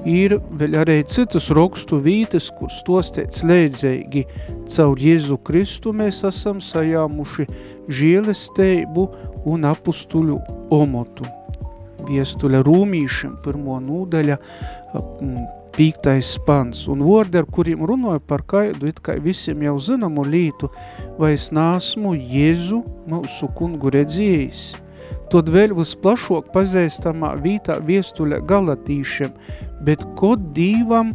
ir 0.08 0.36
vēl 0.58 0.76
arī 0.82 0.98
citas 1.08 1.48
rakstu 1.54 2.00
vītes, 2.02 2.50
kur 2.58 2.70
stostēts 2.72 3.44
leidzēgi. 3.46 4.24
Caur 4.72 5.00
Jēzu 5.00 5.38
Kristu 5.46 5.92
mēs 5.96 6.22
esam 6.28 6.60
sajāmuši 6.62 7.46
žielesteibu 7.88 9.08
un 9.52 9.66
apustuļu 9.70 10.38
omotu. 10.74 11.26
Viestuļa 12.08 12.62
rūmīšiem 12.66 13.38
pirmo 13.44 13.78
nūdaļa 13.82 14.38
pīktais 15.72 16.34
pants, 16.44 16.84
un 16.90 17.04
vordi, 17.06 17.38
ar 17.40 17.46
kuriem 17.48 17.84
runāja 17.88 18.20
par 18.28 18.42
kaidu, 18.48 18.90
it 18.90 19.00
kā 19.04 19.16
visiem 19.22 19.62
jau 19.64 19.78
zinamu 19.80 20.24
lītu, 20.26 20.68
vai 21.18 21.32
es 21.38 21.48
nāsmu 21.54 22.12
Jēzu 22.18 22.82
mūsu 23.08 23.48
kungu 23.56 23.92
redzējis. 23.94 24.81
Tad 25.32 25.48
vēl 25.52 25.72
visplašāk 25.76 26.50
pazīstamā 26.52 27.34
vītā 27.40 27.78
viestuļa 27.86 28.42
galatīšiem, 28.48 29.32
bet 29.86 30.04
kod 30.18 30.38
dīvam, 30.56 31.14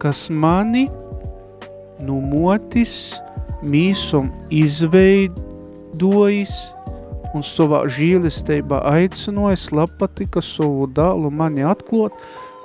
kas 0.00 0.28
mani 0.32 0.86
nu 2.00 2.20
motis 2.24 3.20
mīsum 3.60 4.30
izveidojis 4.54 6.54
un 7.36 7.44
savā 7.46 7.84
žīlistībā 7.92 8.80
aicinojis 8.90 9.68
lapatika 9.76 10.42
savu 10.42 10.88
dālu 10.90 11.30
mani 11.30 11.62
atklot, 11.66 12.12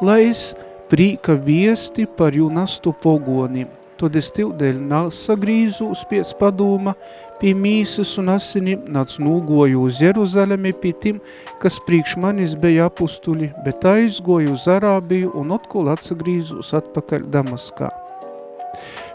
lai 0.01 0.29
es 0.29 0.53
prīka 0.89 1.35
viesti 1.45 2.05
par 2.17 2.37
jū 2.37 2.49
nastu 2.53 2.93
pogonim. 3.03 3.67
Tad 3.95 4.17
es 4.19 4.27
tildēļ 4.35 4.81
sagrīzūs 5.15 6.01
pēc 6.09 6.33
padūma, 6.39 6.95
mīsas 7.43 8.15
un 8.21 8.29
asinim, 8.31 8.85
nāc 8.91 9.17
nūgoju 9.19 9.81
uz 9.87 9.99
Jeruzalemi 10.01 10.71
pie 10.81 10.93
tim, 11.01 11.19
kas 11.61 11.79
priekš 11.87 12.15
manis 12.21 12.55
bija 12.55 12.87
apustuļi, 12.89 13.51
bet 13.65 13.85
aizgoju 13.85 14.53
uz 14.55 14.67
Arābiju 14.71 15.33
un 15.35 15.51
atkal 15.55 15.91
atsagrīzūs 15.93 16.73
atpakaļ 16.79 17.27
Damaskā. 17.33 17.91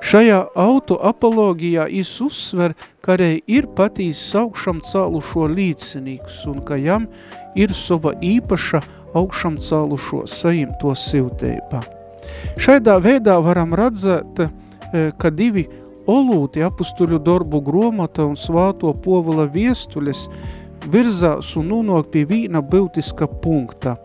Šajā 0.01 0.39
auto 0.57 0.97
apologijā 1.05 1.85
is 1.89 2.13
uzsver, 2.25 2.73
ka 3.05 3.17
arī 3.17 3.43
ir 3.47 3.69
patīs 3.77 4.23
augšam 4.37 4.81
cālušo 4.85 5.49
līdzinīgs 5.53 6.47
un 6.49 6.63
ka 6.65 6.79
jam 6.81 7.09
ir 7.57 7.73
sava 7.77 8.15
īpaša 8.25 8.81
augšam 9.17 9.59
cālušo 9.61 10.25
sajimto 10.29 10.95
silteiba. 10.97 11.85
Šaidā 12.61 12.97
veidā 13.03 13.37
varam 13.45 13.75
redzēt, 13.77 14.49
E, 14.93 15.11
ka 15.19 15.31
divi 15.31 15.69
olūti 16.09 16.63
apustuļu 16.65 17.19
darbu 17.25 17.61
gromata 17.65 18.25
un 18.29 18.37
svāto 18.39 18.93
povula 19.05 19.47
viestuļas 19.51 20.29
virzās 20.89 21.57
un 21.61 21.69
nonāk 21.73 22.11
pie 22.15 22.25
vīna 22.29 22.63
būtiska 22.65 23.29
punkta. 23.43 23.97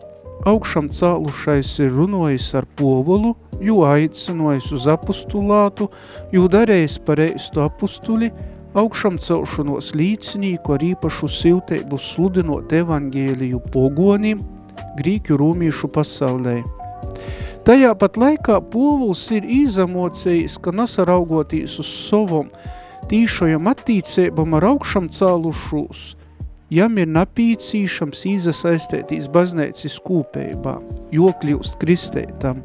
Augšam 0.46 0.90
cālušais 0.92 1.70
ir 1.80 1.94
runājis 1.96 2.50
ar 2.58 2.66
povulu, 2.78 3.32
jo 3.60 3.80
aicinojis 3.88 4.68
uz 4.76 4.84
apustulātu, 4.92 5.88
jo 6.32 6.44
darējis 6.52 6.98
par 7.06 7.22
eistu 7.24 7.64
apustuļi, 7.64 8.30
augšam 8.76 9.16
celšanos 9.18 9.94
līdzinīku 9.96 10.76
ar 10.76 10.84
īpašu 10.92 11.30
silteibu 11.32 11.98
sludinot 11.98 12.72
evangēliju 12.76 13.62
pogoniem, 13.72 14.44
grīķu 15.00 15.40
rūmīšu 15.40 15.90
pasaulē. 15.96 16.60
Tajā 17.66 17.96
pat 17.98 18.14
laikā 18.14 18.60
povuls 18.70 19.24
ir 19.34 19.42
izamocējis, 19.50 20.54
ka 20.62 20.70
nasaraugotīs 20.70 21.72
uz 21.82 21.88
savam 22.06 22.52
tīšajam 23.10 23.66
attīcībam 23.66 24.52
ar 24.54 24.68
augšam 24.68 25.08
cālušūs, 25.10 26.02
jam 26.70 27.00
ir 27.02 27.08
napīcīšams 27.10 28.20
izasaistētīs 28.30 29.26
baznēcis 29.34 29.96
kūpējībā, 30.06 30.74
jo 31.18 31.32
kļūst 31.42 31.80
kristētam, 31.80 32.60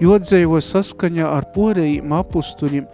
jo 0.00 0.16
dzēvo 0.22 0.62
saskaņā 0.64 1.26
ar 1.34 1.44
porējiem 1.52 2.14
apustuļiem, 2.16 2.86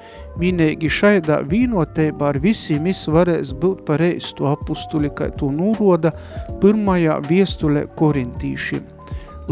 vienīgi 0.42 0.90
šaidā 0.90 1.44
vīnotībā 1.52 2.32
ar 2.32 2.40
visiem 2.42 2.90
is 2.90 3.04
varēs 3.06 3.54
būt 3.62 3.84
par 3.86 4.02
eistu 4.02 4.50
apustuļi, 4.50 5.12
kā 5.14 5.30
to 5.38 5.52
nūroda 5.54 6.10
pirmajā 6.58 7.20
viestulē 7.30 7.86
korintīšiem 8.02 8.91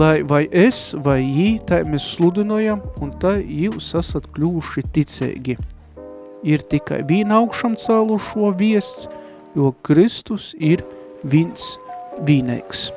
lai 0.00 0.22
vai 0.24 0.46
es, 0.52 0.94
vai 1.04 1.20
jī, 1.20 1.50
tai 1.68 1.82
mēs 1.84 2.06
sludinojam, 2.14 2.80
un 3.04 3.12
tai 3.20 3.40
jūs 3.44 3.92
esat 4.00 4.30
kļuvuši 4.36 4.86
ticēgi. 4.96 5.58
Ir 6.48 6.64
tikai 6.72 7.02
vīna 7.08 7.42
augšam 7.42 7.76
cēlušo 7.76 8.54
viests, 8.60 9.10
jo 9.56 9.74
Kristus 9.84 10.54
ir 10.56 10.86
vins 11.34 11.74
vīneigs. 12.24 12.88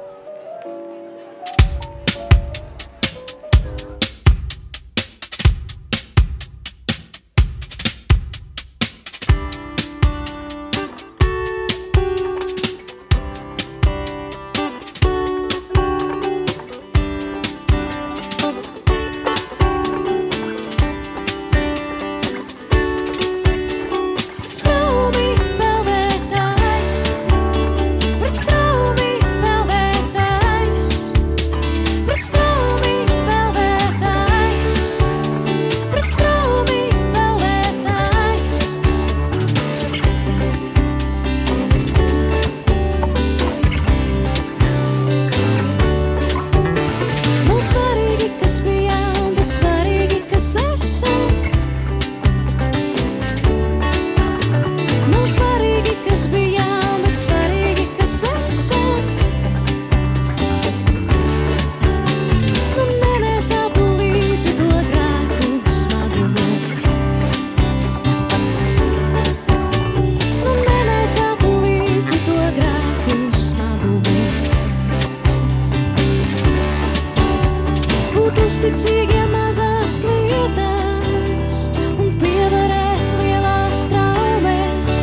Uzticīgie 78.64 79.24
mazās 79.28 79.98
lietās 80.08 81.56
un 82.00 82.14
pievarēt 82.22 83.02
lielās 83.20 83.82
traumēs. 83.92 84.94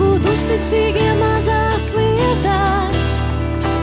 Būt 0.00 0.26
uzticīgie 0.32 1.14
mazās 1.20 1.92
lietās 1.94 3.14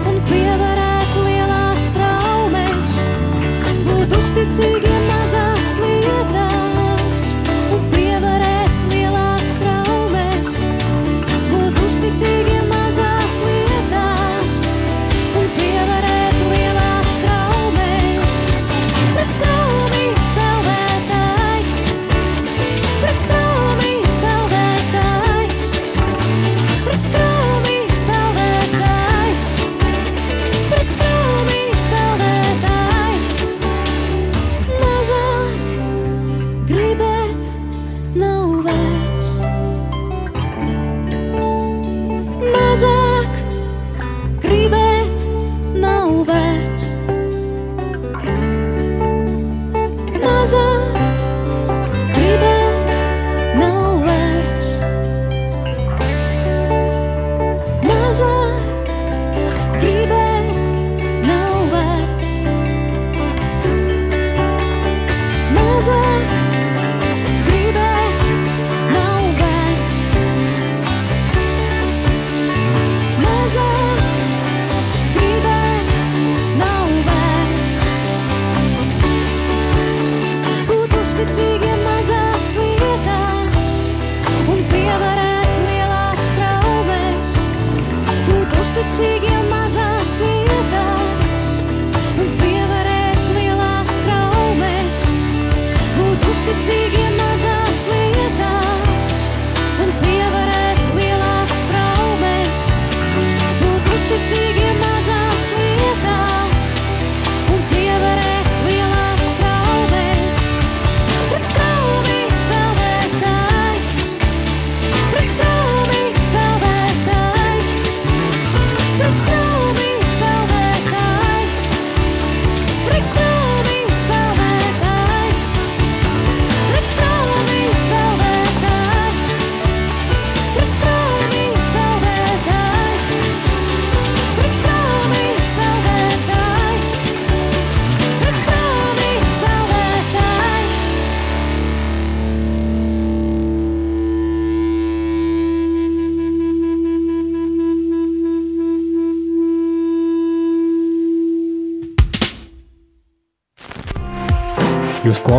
un 0.04 0.20
pievarēt 0.28 1.16
lielās 1.30 1.88
traumēs. 1.96 2.96
Būt 3.88 4.20
uzticīgie 4.20 4.99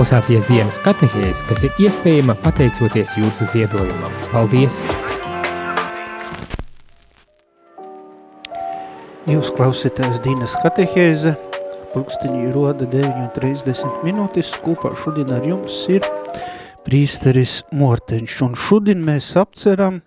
klausāties 0.00 0.46
dienas 0.48 0.78
katehēzi, 0.80 1.42
kas 1.44 1.60
ir 1.66 1.80
iespējama 1.84 2.32
pateicoties 2.40 3.10
jūsu 3.20 3.44
ziedojumam. 3.50 4.14
Paldies! 4.32 4.78
Jūs 9.28 9.50
klausītājs 9.58 10.22
Dīnas 10.24 10.54
katehēze, 10.62 11.34
pulksteņi 11.92 12.48
roda 12.54 12.88
9.30 12.88 14.00
minūtes, 14.06 14.54
kopā 14.64 14.94
šodien 15.02 15.36
ar 15.36 15.44
jums 15.44 15.76
ir 15.92 16.08
prīsteris 16.88 17.58
Morteņš, 17.68 18.40
un 18.48 18.56
šodien 18.56 19.04
mēs 19.04 19.34
apceram 19.36 20.00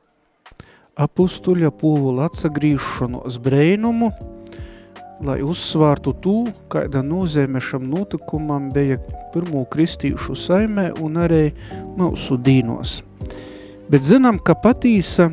apustuļa 0.97 1.69
pūvula 1.69 2.31
atsagrīšanos 2.31 3.37
brēnumu, 3.45 4.09
lai 5.21 5.39
uzsvārtu 5.45 6.15
tū, 6.23 6.37
kāda 6.71 7.03
nozīme 7.05 7.61
šam 7.61 7.85
notikumam 7.91 8.71
bija 8.73 8.97
pirmo 9.33 9.63
kristīšu 9.69 10.35
saimē 10.39 10.89
un 11.03 11.21
arī 11.21 11.45
mūsu 11.99 12.39
dīnos. 12.41 13.01
Bet 13.91 14.05
zinām, 14.07 14.39
ka 14.41 14.55
patīsa 14.57 15.29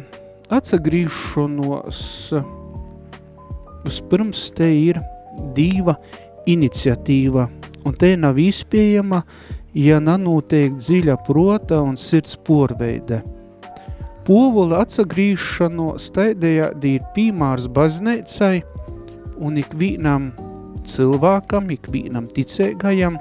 atsagrīšanos 0.51 2.01
Vispirms 3.85 4.51
te 4.57 4.69
ir 4.77 5.01
dīva 5.57 5.95
iniciatīva, 6.51 7.47
un 7.87 7.97
te 7.97 8.13
nav 8.19 8.39
izpējama, 8.41 9.23
ja 9.73 10.01
nanotiek 10.03 10.75
dziļa 10.77 11.17
prota 11.25 11.81
un 11.85 11.97
sirds 11.97 12.37
porveide. 12.45 13.23
Povula 14.27 14.83
atsagrīšanos 14.85 16.11
taidējādi 16.15 16.97
ir 16.99 17.07
pīmārs 17.17 17.71
baznīcai 17.73 18.61
un 19.41 19.59
ikvīnam 19.61 20.31
cilvēkam, 20.87 21.71
ikvīnam 21.75 22.29
ticēgajam, 22.35 23.19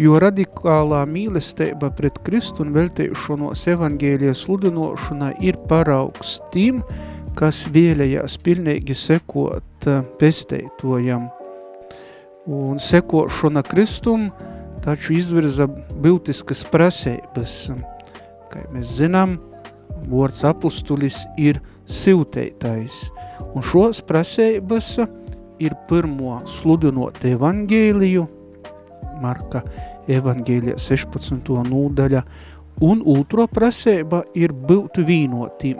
jo 0.00 0.18
radikālā 0.22 1.02
mīlestība 1.08 1.92
pret 1.96 2.18
Kristu 2.26 2.64
un 2.64 2.72
veltīšanos 2.76 3.66
evangēlijas 3.74 4.46
sludinošanai 4.46 5.34
ir 5.44 5.58
paraugs 5.70 6.38
tiem, 6.54 6.80
kas 7.38 7.64
vēlējās 7.72 8.38
pilnīgi 8.44 8.96
sekot 8.98 9.86
eh, 9.88 10.02
pesteitojam. 10.20 11.28
Un 12.50 12.80
sekošana 12.82 13.62
Kristum 13.62 14.30
taču 14.82 15.14
izvirza 15.14 15.68
būtiskas 16.02 16.64
prasības. 16.72 17.70
Kā 18.50 18.64
mēs 18.74 18.96
zinām, 18.98 19.38
vārds 20.10 20.42
apustulis 20.48 21.22
ir 21.38 21.60
silteitais. 21.86 23.06
Un 23.54 23.62
šos 23.64 24.02
prasības 24.06 24.96
ir 25.62 25.76
pirmo 25.88 26.40
sludinot 26.48 27.22
evangēliju, 27.26 28.26
Marka 29.22 29.62
evangēlija 30.10 30.80
16. 30.82 31.52
nūdaļa, 31.68 32.22
un 32.82 33.02
otro 33.06 33.46
prasība 33.46 34.24
ir 34.34 34.52
būt 34.52 34.98
vīnotīm, 35.06 35.78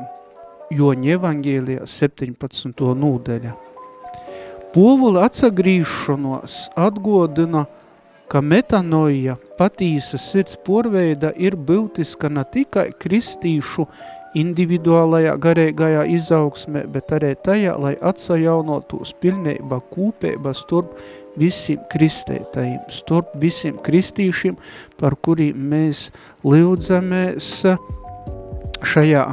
Joņa 0.72 1.14
evangēlijā 1.18 1.86
17. 1.90 2.94
nūdeļa. 3.02 3.52
Povula 4.72 5.26
atsagrīšanos 5.28 6.54
atgodina, 6.80 7.66
ka 8.32 8.40
metanoja 8.40 9.34
patīsa 9.58 10.16
sirds 10.16 10.56
porveida 10.64 11.34
ir 11.36 11.58
būtiska 11.58 12.30
ne 12.32 12.46
tikai 12.54 12.86
kristīšu 12.96 13.84
individuālajā 14.38 15.34
garīgajā 15.42 16.04
izaugsmē, 16.16 16.86
bet 16.92 17.12
arī 17.16 17.34
tajā, 17.44 17.74
lai 17.80 17.92
atsajaunotos 18.00 19.14
pilnībā 19.22 19.80
kūpēba 19.92 20.54
starp 20.56 20.94
visiem 21.40 21.80
kristētajiem, 21.92 22.80
starp 22.92 23.32
visiem 23.40 23.78
kristīšiem, 23.84 24.58
par 25.00 25.16
kuriem 25.24 25.68
mēs 25.72 26.10
lūdzamies 26.44 27.52
šajā 28.82 29.26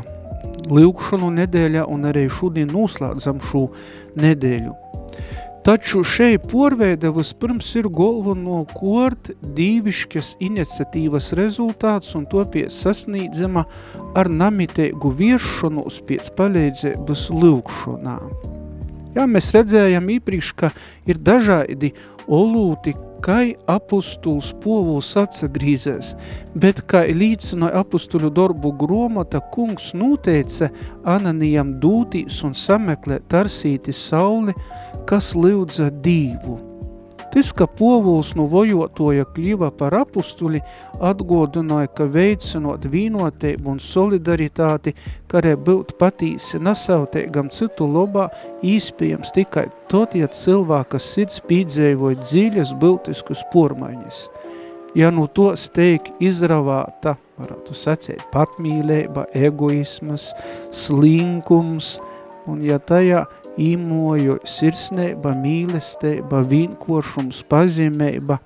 lūkšanu 0.70 1.32
nedēļā 1.40 1.88
un 1.90 2.08
arī 2.12 2.28
šodien 2.32 2.70
noslēdzam 2.74 3.42
šo 3.50 3.68
nedēļu. 4.20 4.76
Taču 5.64 6.06
šeit 6.08 6.46
porveida 6.48 7.10
vispirms 7.12 7.68
ir 7.76 7.90
galveno 7.92 8.62
kort 8.72 9.32
dīvišķas 9.58 10.38
iniciatīvas 10.46 11.34
rezultāts 11.36 12.16
un 12.16 12.24
to 12.32 12.46
pie 12.54 12.64
sasnīdzama 12.72 13.66
ar 14.18 14.32
namiteigu 14.32 15.12
vieršanos 15.20 16.00
pēc 16.08 16.32
palīdzības 16.40 17.26
lūkšanām. 17.36 18.32
Jā, 19.18 19.26
mēs 19.28 19.52
redzējām 19.58 20.08
īpriekš, 20.16 20.54
ka 20.56 20.72
ir 21.10 21.20
dažādi 21.20 21.92
olūti, 22.30 22.96
kai 23.26 23.56
apustuls 23.72 24.52
povuls 24.64 25.12
atsagrīzēs, 25.20 26.14
bet 26.56 26.84
kā 26.92 27.04
līdzināja 27.10 27.84
apustuļu 27.84 28.32
darbu 28.36 28.74
gromata, 28.80 29.42
kungs 29.54 29.92
noteica 29.98 30.72
Ananijam 31.10 31.76
dūtīs 31.84 32.42
un 32.48 32.56
sameklēt 32.58 33.28
tarsīti 33.32 33.96
sauli, 33.96 34.56
kas 35.10 35.34
lūdza 35.36 35.92
dīvu. 36.04 36.69
Tas, 37.30 37.52
ka 37.54 37.68
povuls 37.68 38.32
no 38.34 38.48
vojotoja 38.50 39.28
kļiva 39.36 39.70
par 39.78 39.94
apustuli, 40.00 40.64
atgodināja, 40.98 41.92
ka 41.94 42.08
veicinot 42.10 42.88
vīnotību 42.90 43.70
un 43.76 43.82
solidaritāti, 43.84 44.96
karē 45.30 45.54
būt 45.54 45.94
patīsi 46.02 46.58
nesautīgam 46.66 47.52
citu 47.54 47.86
lobā, 47.86 48.32
īspējams 48.66 49.36
tikai 49.36 49.68
tot, 49.94 50.18
ja 50.18 50.26
cilvēka 50.26 50.98
sirds 50.98 51.38
pīdzēvoja 51.46 52.18
dziļas 52.24 52.74
būtiskas 52.82 53.46
pormaiņas. 53.54 54.26
Ja 54.98 55.12
nu 55.14 55.28
to 55.30 55.52
steik 55.54 56.10
izravāta, 56.18 57.14
varētu 57.38 57.76
sacēt, 57.78 58.26
patmīlība, 58.34 59.28
egoismas, 59.38 60.32
slinkums, 60.74 62.00
un 62.50 62.64
ja 62.66 62.80
tajā 62.82 63.28
īmoju 63.60 64.40
sirsnība, 64.48 65.34
mīlestība, 65.40 66.44
vienkošums, 66.48 67.44
pazīmība. 67.52 68.40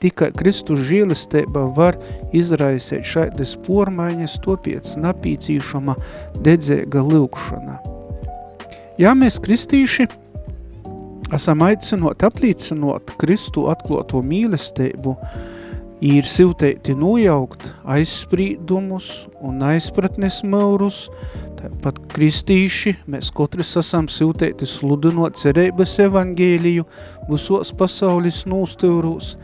Tikai 0.00 0.30
Kristus 0.32 0.80
žēlistība 0.88 1.66
var 1.76 1.98
izraisīt 2.32 3.04
šaidas 3.04 3.52
pormaiņas, 3.66 4.38
topiec 4.44 4.94
napīcīšama 4.96 5.96
dedzēga 6.40 7.04
lūkšana. 7.04 7.76
Ja 9.00 9.12
mēs 9.16 9.38
kristīši 9.44 10.08
esam 11.36 11.62
aicinot 11.64 12.24
aplīcinot 12.26 13.14
Kristu 13.20 13.68
atkloto 13.72 14.22
mīlestību, 14.24 15.14
ir 16.00 16.24
siltēti 16.24 16.94
nojaukt 16.96 17.66
aizsprīdumus 17.84 19.10
un 19.44 19.60
aizpratnes 19.68 20.40
maurus, 20.48 21.04
Tāpat 21.60 21.98
kristīši 22.14 22.94
mēs 23.12 23.28
katrs 23.36 23.74
esam 23.76 24.06
siltēti 24.08 24.64
sludinot 24.68 25.36
cerības 25.36 25.98
evangēliju 26.06 26.86
visos 27.28 27.72
pasaules 27.76 28.46
nūstūrūs. 28.48 29.34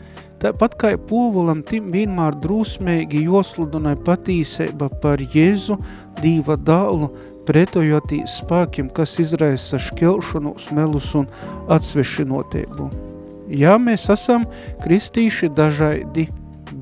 Tāpat 0.41 0.77
kā 0.81 0.91
povulam 1.09 1.61
tim 1.65 1.91
vienmēr 1.93 2.39
drūsmēgi 2.41 3.21
josludināja 3.27 3.99
patīseiba 4.05 4.89
par 5.03 5.21
Jēzu, 5.21 5.77
Dīva 6.17 6.57
dālu, 6.57 7.11
pretojotīs 7.45 8.39
spēkiem, 8.41 8.89
kas 8.93 9.13
izraisa 9.21 9.77
šķelšanos, 9.81 10.71
melus 10.77 11.11
un 11.17 11.29
atsvešinotību. 11.73 12.89
Jā, 13.61 13.77
mēs 13.77 14.09
esam 14.13 14.49
kristīši 14.81 15.51
dažaidi, 15.57 16.27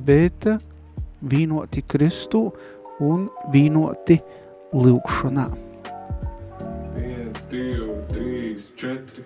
bet 0.08 0.48
vīnoti 1.20 1.84
Kristu 1.92 2.48
un 3.04 3.28
vīnoti 3.52 4.20
Kristu 4.22 4.44
lūkšanā. 4.74 5.46
Viens, 6.96 7.48
divi, 7.52 7.92
trīs, 8.14 8.72
četri. 8.80 9.26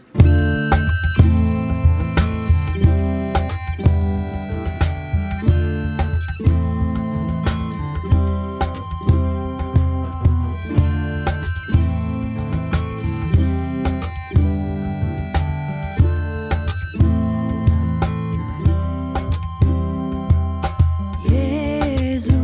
Jēzu, 21.29 22.39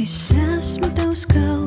es 0.00 0.14
esmu 0.32 0.88
tavs 0.96 1.26
kalps, 1.28 1.57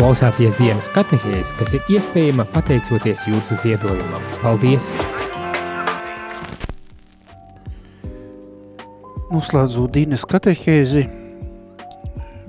klausāties 0.00 0.54
dienas 0.56 0.86
katehēzi, 0.94 1.52
kas 1.58 1.74
ir 1.76 1.88
iespējama 1.92 2.46
pateicoties 2.54 3.26
jūsu 3.28 3.58
ziedojumam. 3.60 4.22
Paldies! 4.40 4.94
Noslēdzot 9.28 9.92
Dīnes 9.92 10.24
katehēzi, 10.30 11.02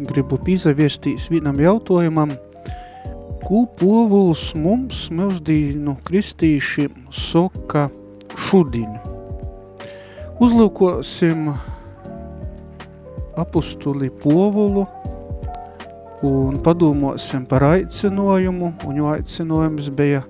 gribu 0.08 0.40
pīzaviestīs 0.46 1.28
vienam 1.34 1.60
jautājumam, 1.60 2.32
ko 3.44 3.66
povuls 3.82 4.46
mums, 4.56 5.10
mūsdīnu 5.12 5.98
kristīšiem, 6.08 7.10
soka 7.12 7.90
šudin. 8.48 8.96
Uzlūkosim 10.40 11.52
apustuli 13.44 14.08
povulu, 14.24 14.88
un 16.26 16.60
padomāsim 16.62 17.46
par 17.50 17.66
aicinājumu, 17.66 18.74
un 18.86 19.00
jo 19.00 19.10
aicinājums 19.10 19.90
bija 19.98 20.22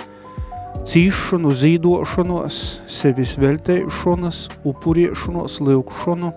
cīšanu, 0.87 1.51
zīdošanos, 1.57 2.61
sevis 2.89 3.35
veltēšanas, 3.41 4.45
upuriešanos, 4.67 5.59
liukšanu, 5.67 6.31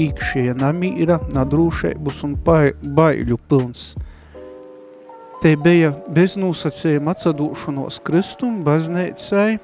īkšēja 0.00 0.54
namīra, 0.60 1.18
nadrūšēbus 1.34 2.22
un 2.28 2.36
baiļu 2.44 3.38
pilns. 3.48 3.94
Te 5.40 5.54
bija 5.56 5.94
bez 6.12 6.36
nosacījuma 6.36 7.14
atsadūšanos 7.16 8.02
kristum, 8.04 8.60
baznēcai 8.66 9.56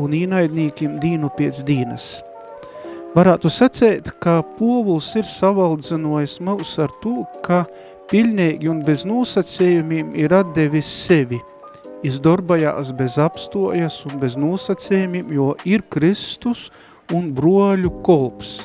un 0.00 0.16
īnaidnīkiem 0.18 0.98
dīnu 1.02 1.30
pēc 1.38 1.62
dīnas. 1.68 2.08
Varētu 3.14 3.50
sacēt, 3.50 4.12
ka 4.22 4.36
povuls 4.58 5.08
ir 5.18 5.26
savaldzinojis 5.26 6.36
mūs 6.46 6.76
ar 6.82 6.92
to, 7.02 7.24
ka 7.46 7.64
pilnīgi 8.10 8.68
un 8.70 8.82
bez 8.86 9.04
nosacījumiem 9.06 10.14
ir 10.18 10.34
atdevis 10.34 10.90
sevi. 11.06 11.38
Izdarbojās 12.06 12.94
bez 12.96 13.18
apstojas 13.20 14.00
un 14.08 14.16
bez 14.22 14.36
nosacījumiem, 14.40 15.30
jo 15.36 15.52
ir 15.68 15.84
Kristus 15.92 16.68
un 17.14 17.30
broļu 17.36 17.92
kolps. 18.06 18.62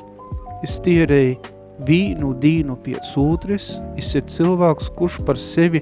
Es 0.65 0.79
tierēju 0.81 1.53
vīnu 1.85 2.31
dīnu 2.39 2.77
pēc 2.85 3.09
otris, 3.19 3.65
es 3.99 4.13
ir 4.15 4.23
cilvēks, 4.31 4.87
kurš 4.95 5.19
par 5.27 5.39
sevi 5.39 5.81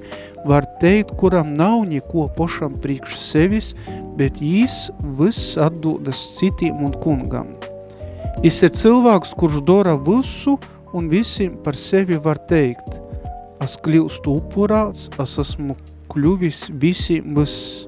var 0.49 0.65
teikt, 0.81 1.13
kuram 1.21 1.53
nav 1.53 1.83
neko 1.87 2.25
pošam 2.37 2.79
priekš 2.81 3.19
sevis, 3.21 3.71
bet 4.17 4.41
jīs 4.41 4.89
viss 5.19 5.53
atdodas 5.61 6.25
citiem 6.39 6.81
un 6.89 6.97
kungam. 7.05 7.53
Es 8.43 8.63
ir 8.65 8.73
cilvēks, 8.73 9.37
kurš 9.37 9.61
dara 9.69 9.93
visu 10.09 10.57
un 10.97 11.07
visiem 11.13 11.55
par 11.63 11.77
sevi 11.77 12.17
var 12.17 12.41
teikt– 12.49 12.97
es 13.63 13.77
kļūstu 13.83 14.37
upurāts, 14.41 15.09
es 15.21 15.37
esmu 15.41 15.77
kļuvis 16.11 16.67
visiem 16.81 17.33
viss. 17.37 17.87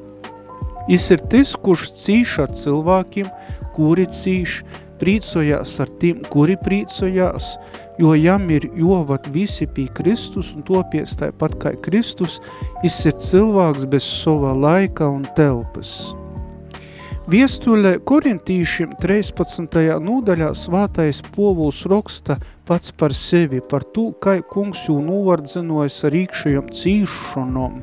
Jis 0.89 1.09
ir 1.15 1.23
tas, 1.31 1.55
kurš 1.65 1.89
cīš 1.97 2.35
ar 2.43 2.53
cilvēkiem, 2.55 3.29
kuri 3.75 4.05
cīš, 4.13 4.59
prīcojās 5.01 5.73
ar 5.83 5.89
tiem, 5.99 6.21
kuri 6.31 6.55
prīcojās, 6.61 7.55
jo 7.99 8.13
jam 8.15 8.47
ir 8.53 8.69
jovat 8.77 9.27
visi 9.33 9.67
pie 9.67 9.89
Kristus 9.97 10.53
un 10.55 10.63
topies 10.67 11.17
tāpat 11.19 11.57
kā 11.61 11.73
Kristus, 11.85 12.39
jis 12.83 13.01
ir 13.09 13.17
cilvēks 13.29 13.89
bez 13.91 14.05
sova 14.21 14.53
laika 14.55 15.09
un 15.11 15.25
telpas. 15.35 16.13
Viestulē 17.25 17.95
korintīšiem 18.05 18.91
13. 19.01 19.79
nodaļā 19.97 20.51
svātais 20.53 21.23
povuls 21.33 21.79
raksta 21.89 22.35
pats 22.69 22.93
par 22.93 23.15
sevi, 23.17 23.63
par 23.65 23.81
to, 23.95 24.11
kā 24.21 24.35
kungs 24.45 24.83
jū 24.85 24.99
novardzinojas 25.01 25.97
ar 26.05 26.19
īkšajam 26.21 26.69
cīšanom 26.69 27.81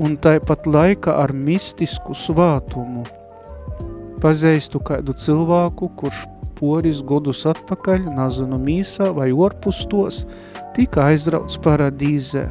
un 0.00 0.16
tāpat 0.24 0.64
laika 0.72 1.18
ar 1.20 1.36
mistisku 1.36 2.16
svātumu. 2.16 3.04
Pazeistu 4.24 4.80
kādu 4.80 5.12
cilvēku, 5.12 5.92
kurš 6.00 6.24
poris 6.56 7.04
godus 7.04 7.44
atpakaļ, 7.52 8.08
nazinu 8.16 8.56
mīsā 8.56 9.12
vai 9.12 9.34
orpus 9.36 9.84
tos, 9.92 10.24
tika 10.72 11.10
aizrauts 11.10 11.60
paradīzē. 11.60 12.48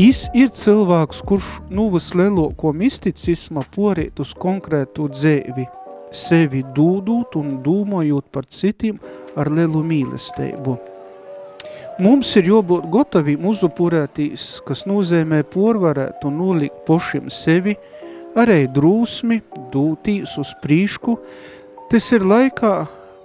Is 0.00 0.22
ir 0.32 0.48
cilvēks, 0.48 1.18
kurš 1.28 1.46
nu 1.68 1.90
vislielāko 1.92 2.70
misticisma 2.72 3.60
porīt 3.74 4.22
uz 4.24 4.30
konkrētu 4.40 5.10
dzēvi, 5.12 5.66
sevi 6.08 6.62
dūdūt 6.72 7.36
un 7.36 7.58
dūmojot 7.60 8.30
par 8.32 8.48
citiem 8.48 8.96
ar 9.36 9.50
lielu 9.52 9.82
mīlestību. 9.84 10.78
Mums 12.00 12.30
ir 12.40 12.48
jābūt 12.48 12.88
gataviem 12.94 13.44
uzupurētīs, 13.52 14.62
kas 14.64 14.86
nozīmē 14.88 15.42
porvarēt 15.52 16.24
un 16.24 16.40
nolikt 16.40 16.86
pošiem 16.88 17.28
sevi, 17.28 17.76
arī 18.32 18.62
drūsmi, 18.72 19.42
dūtīs 19.76 20.38
uz 20.40 20.54
prīšku. 20.64 21.18
Tas 21.92 22.08
ir 22.16 22.24
laikā, 22.24 22.74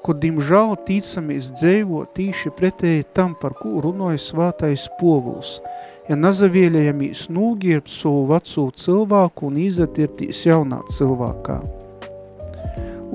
kur, 0.06 0.18
dimžēl, 0.22 0.76
ticamies 0.88 1.52
dzēvo 1.56 2.06
tīši 2.18 2.54
pretēji 2.58 3.10
tam, 3.18 3.36
par 3.42 3.58
ko 3.58 3.78
runāja 3.86 4.24
svātais 4.30 4.90
povuls– 5.02 5.58
ja 6.08 6.16
nazavieļajamies 6.16 7.28
nūgirbt 7.34 7.92
savu 7.92 8.28
veco 8.32 8.70
cilvēku 8.76 9.50
un 9.50 9.60
izatirtīs 9.68 10.46
jaunā 10.48 10.82
cilvēkā. 10.94 11.62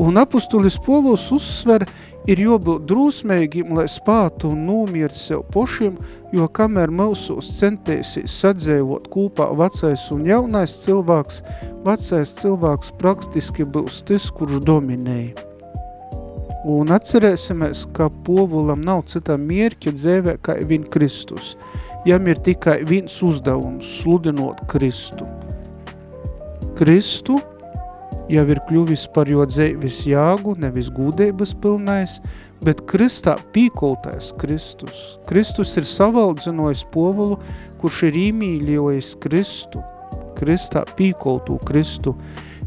Un 0.02 0.16
apustulis 0.16 0.78
Povuls 0.80 1.26
uzsver, 1.36 1.84
ir 2.24 2.40
jābūt 2.40 2.86
drūsmīgiem, 2.88 3.74
lai 3.76 3.84
spātu 3.92 4.54
un 4.54 4.64
nomiert 4.64 5.12
sev 5.12 5.42
pošiem, 5.52 5.98
jo 6.32 6.48
kamēr 6.48 6.88
mūsos 6.88 7.50
centēsies 7.58 8.40
sadzēvot 8.40 9.10
kūpā 9.12 9.50
vecais 9.60 10.08
un 10.14 10.24
jaunais 10.30 10.80
cilvēks, 10.86 11.44
vecais 11.84 12.36
cilvēks 12.40 12.96
praktiski 13.04 13.68
būs 13.68 14.00
tas, 14.08 14.32
kurš 14.32 14.64
dominēja. 14.64 15.51
Un 16.62 16.92
atcerēsimies, 16.94 17.88
ka 17.96 18.06
povulam 18.22 18.84
nav 18.86 19.00
citā 19.10 19.34
mierķa 19.34 19.94
dzēvē 19.96 20.36
kā 20.46 20.60
viņa 20.62 20.92
Kristus– 20.94 21.56
jam 22.06 22.26
ir 22.26 22.38
tikai 22.42 22.82
viens 22.86 23.14
uzdevums– 23.22 23.86
sludinot 24.00 24.62
Kristu. 24.70 25.26
Kristu 26.78 27.38
jau 28.30 28.44
ir 28.48 28.60
kļuvis 28.68 29.08
par 29.14 29.30
jo 29.30 29.44
dzēvis 29.46 30.04
jāgu, 30.08 30.54
nevis 30.58 30.90
gūdības 30.94 31.54
pilnais, 31.62 32.18
bet 32.64 32.84
Kristā 32.90 33.36
pīkoltais 33.54 34.32
Kristus. 34.38 35.18
Kristus 35.28 35.74
ir 35.78 35.86
savaldzinojis 35.88 36.84
povulu, 36.94 37.40
kurš 37.82 38.06
ir 38.10 38.20
īmīļojis 38.28 39.16
Kristu. 39.22 39.82
Kristā 40.38 40.82
pīkoltu 40.98 41.58
Kristu, 41.66 42.16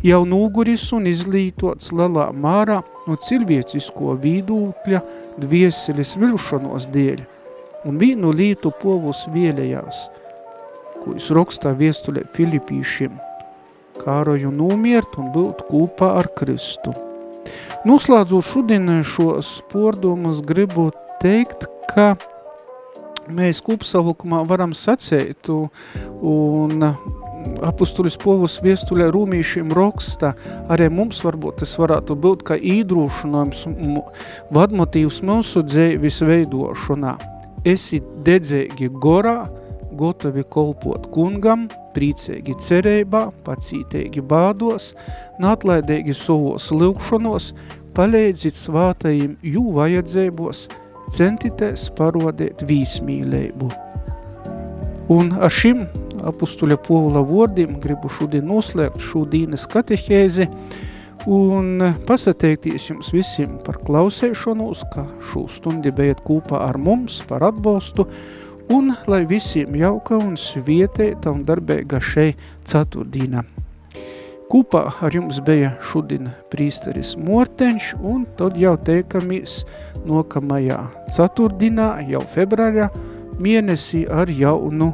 jau 0.06 0.22
nūguris 0.28 0.86
un 0.96 1.08
izlītots 1.10 1.92
lelā 1.96 2.30
mārā 2.38 2.82
no 3.08 3.16
cilvēcisko 3.28 4.16
vīdūkļa 4.22 5.02
dvieselis 5.42 6.16
vilšanos 6.22 6.90
dēļ 6.94 7.24
un 7.90 7.98
vienu 8.02 8.34
lītu 8.34 8.72
povus 8.82 9.26
vēlējās, 9.34 10.06
ko 11.02 11.16
es 11.18 11.30
rakstā 11.34 11.74
viestulē 11.78 12.26
Filipīšiem, 12.36 13.18
kāroju 14.02 14.54
nomiert 14.54 15.18
un 15.22 15.32
būt 15.34 15.66
kūpā 15.70 16.16
ar 16.22 16.30
Kristu. 16.38 16.94
Noslēdzot 17.86 18.46
šodien 18.46 18.90
šos 19.06 19.60
pordomus, 19.70 20.42
gribu 20.46 20.90
teikt, 21.22 21.68
ka 21.94 22.16
mēs 23.30 23.62
kopsavilkumā 23.66 24.42
varam 24.50 24.74
sacēt 24.78 25.50
un 25.50 26.82
apustulis 27.66 28.18
povus 28.22 28.58
viestuļē 28.66 29.12
rūmīšiem 29.14 29.72
raksta, 29.76 30.34
arī 30.72 30.90
mums 30.94 31.22
varbūt 31.26 31.62
tas 31.64 31.76
varētu 31.82 32.18
būt 32.26 32.44
kā 32.48 32.58
īdrūšanājums 32.60 33.68
vadmotīvs 34.56 35.22
mūsu 35.26 35.64
dzēvis 35.66 36.22
veidošanā 36.26 37.16
esi 37.66 38.00
dedzēgi 38.26 38.92
gorā, 39.02 39.46
gotavi 39.96 40.44
kolpot 40.52 41.08
kungam, 41.14 41.68
priecīgi 41.96 42.58
cerībā, 42.62 43.30
pacītīgi 43.46 44.24
bādos, 44.28 44.92
nātlaidīgi 45.42 46.16
savos 46.18 46.70
lūkšanos, 46.76 47.54
palīdzit 47.96 48.58
svātajiem 48.60 49.38
jū 49.56 49.70
vajadzēbos, 49.78 50.68
centitēs 51.16 51.88
parodēt 51.98 52.66
vīsmīlēbu. 52.68 53.72
Un 55.16 55.32
ar 55.38 55.54
šim 55.54 55.86
apustuļa 56.30 56.78
Povula 56.86 57.24
vārdiem 57.26 57.78
gribu 57.84 58.10
šodien 58.12 58.46
noslēgt 58.50 59.02
šodienas 59.04 59.68
katehēzi 59.72 60.50
un 61.32 61.82
pasateikties 62.06 62.90
jums 62.92 63.12
visiem 63.16 63.58
par 63.66 63.80
klausēšanos, 63.86 64.86
ka 64.94 65.08
šo 65.32 65.46
stundi 65.50 65.94
bijat 65.96 66.22
kopā 66.26 66.62
ar 66.68 66.78
mums 66.78 67.22
par 67.30 67.46
atbalstu 67.48 68.08
un 68.74 68.94
lai 69.10 69.24
visiem 69.30 69.76
jauka 69.78 70.18
un 70.22 70.38
svietēta 70.38 71.34
un 71.34 71.46
darbēga 71.46 72.02
šeit 72.02 72.42
ceturtdīna. 72.66 73.46
Kopā 74.46 74.84
ar 75.02 75.16
jums 75.16 75.40
bija 75.42 75.72
šodien 75.82 76.30
prīsteris 76.54 77.16
Morteņš 77.18 77.96
un 78.06 78.28
tad 78.38 78.60
jau 78.62 78.76
teikamies 78.78 79.64
nokamajā 80.06 80.78
ceturtdīnā, 81.16 81.88
jau 82.12 82.22
februārā, 82.36 82.92
mēnesī 83.42 84.06
ar 84.06 84.30
jaunu 84.30 84.94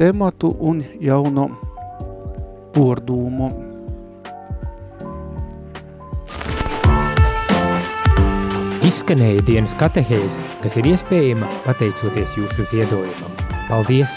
tematu 0.00 0.54
un 0.64 0.78
jaunu 1.04 1.50
pordūmu. 2.72 3.50
Izskanēja 8.88 9.44
dienas 9.44 9.76
katehēze, 9.76 10.40
kas 10.64 10.78
ir 10.80 10.88
iespējama 10.94 11.50
pateicoties 11.66 12.32
jūsu 12.40 12.64
ziedojumam. 12.72 13.36
Paldies! 13.68 14.16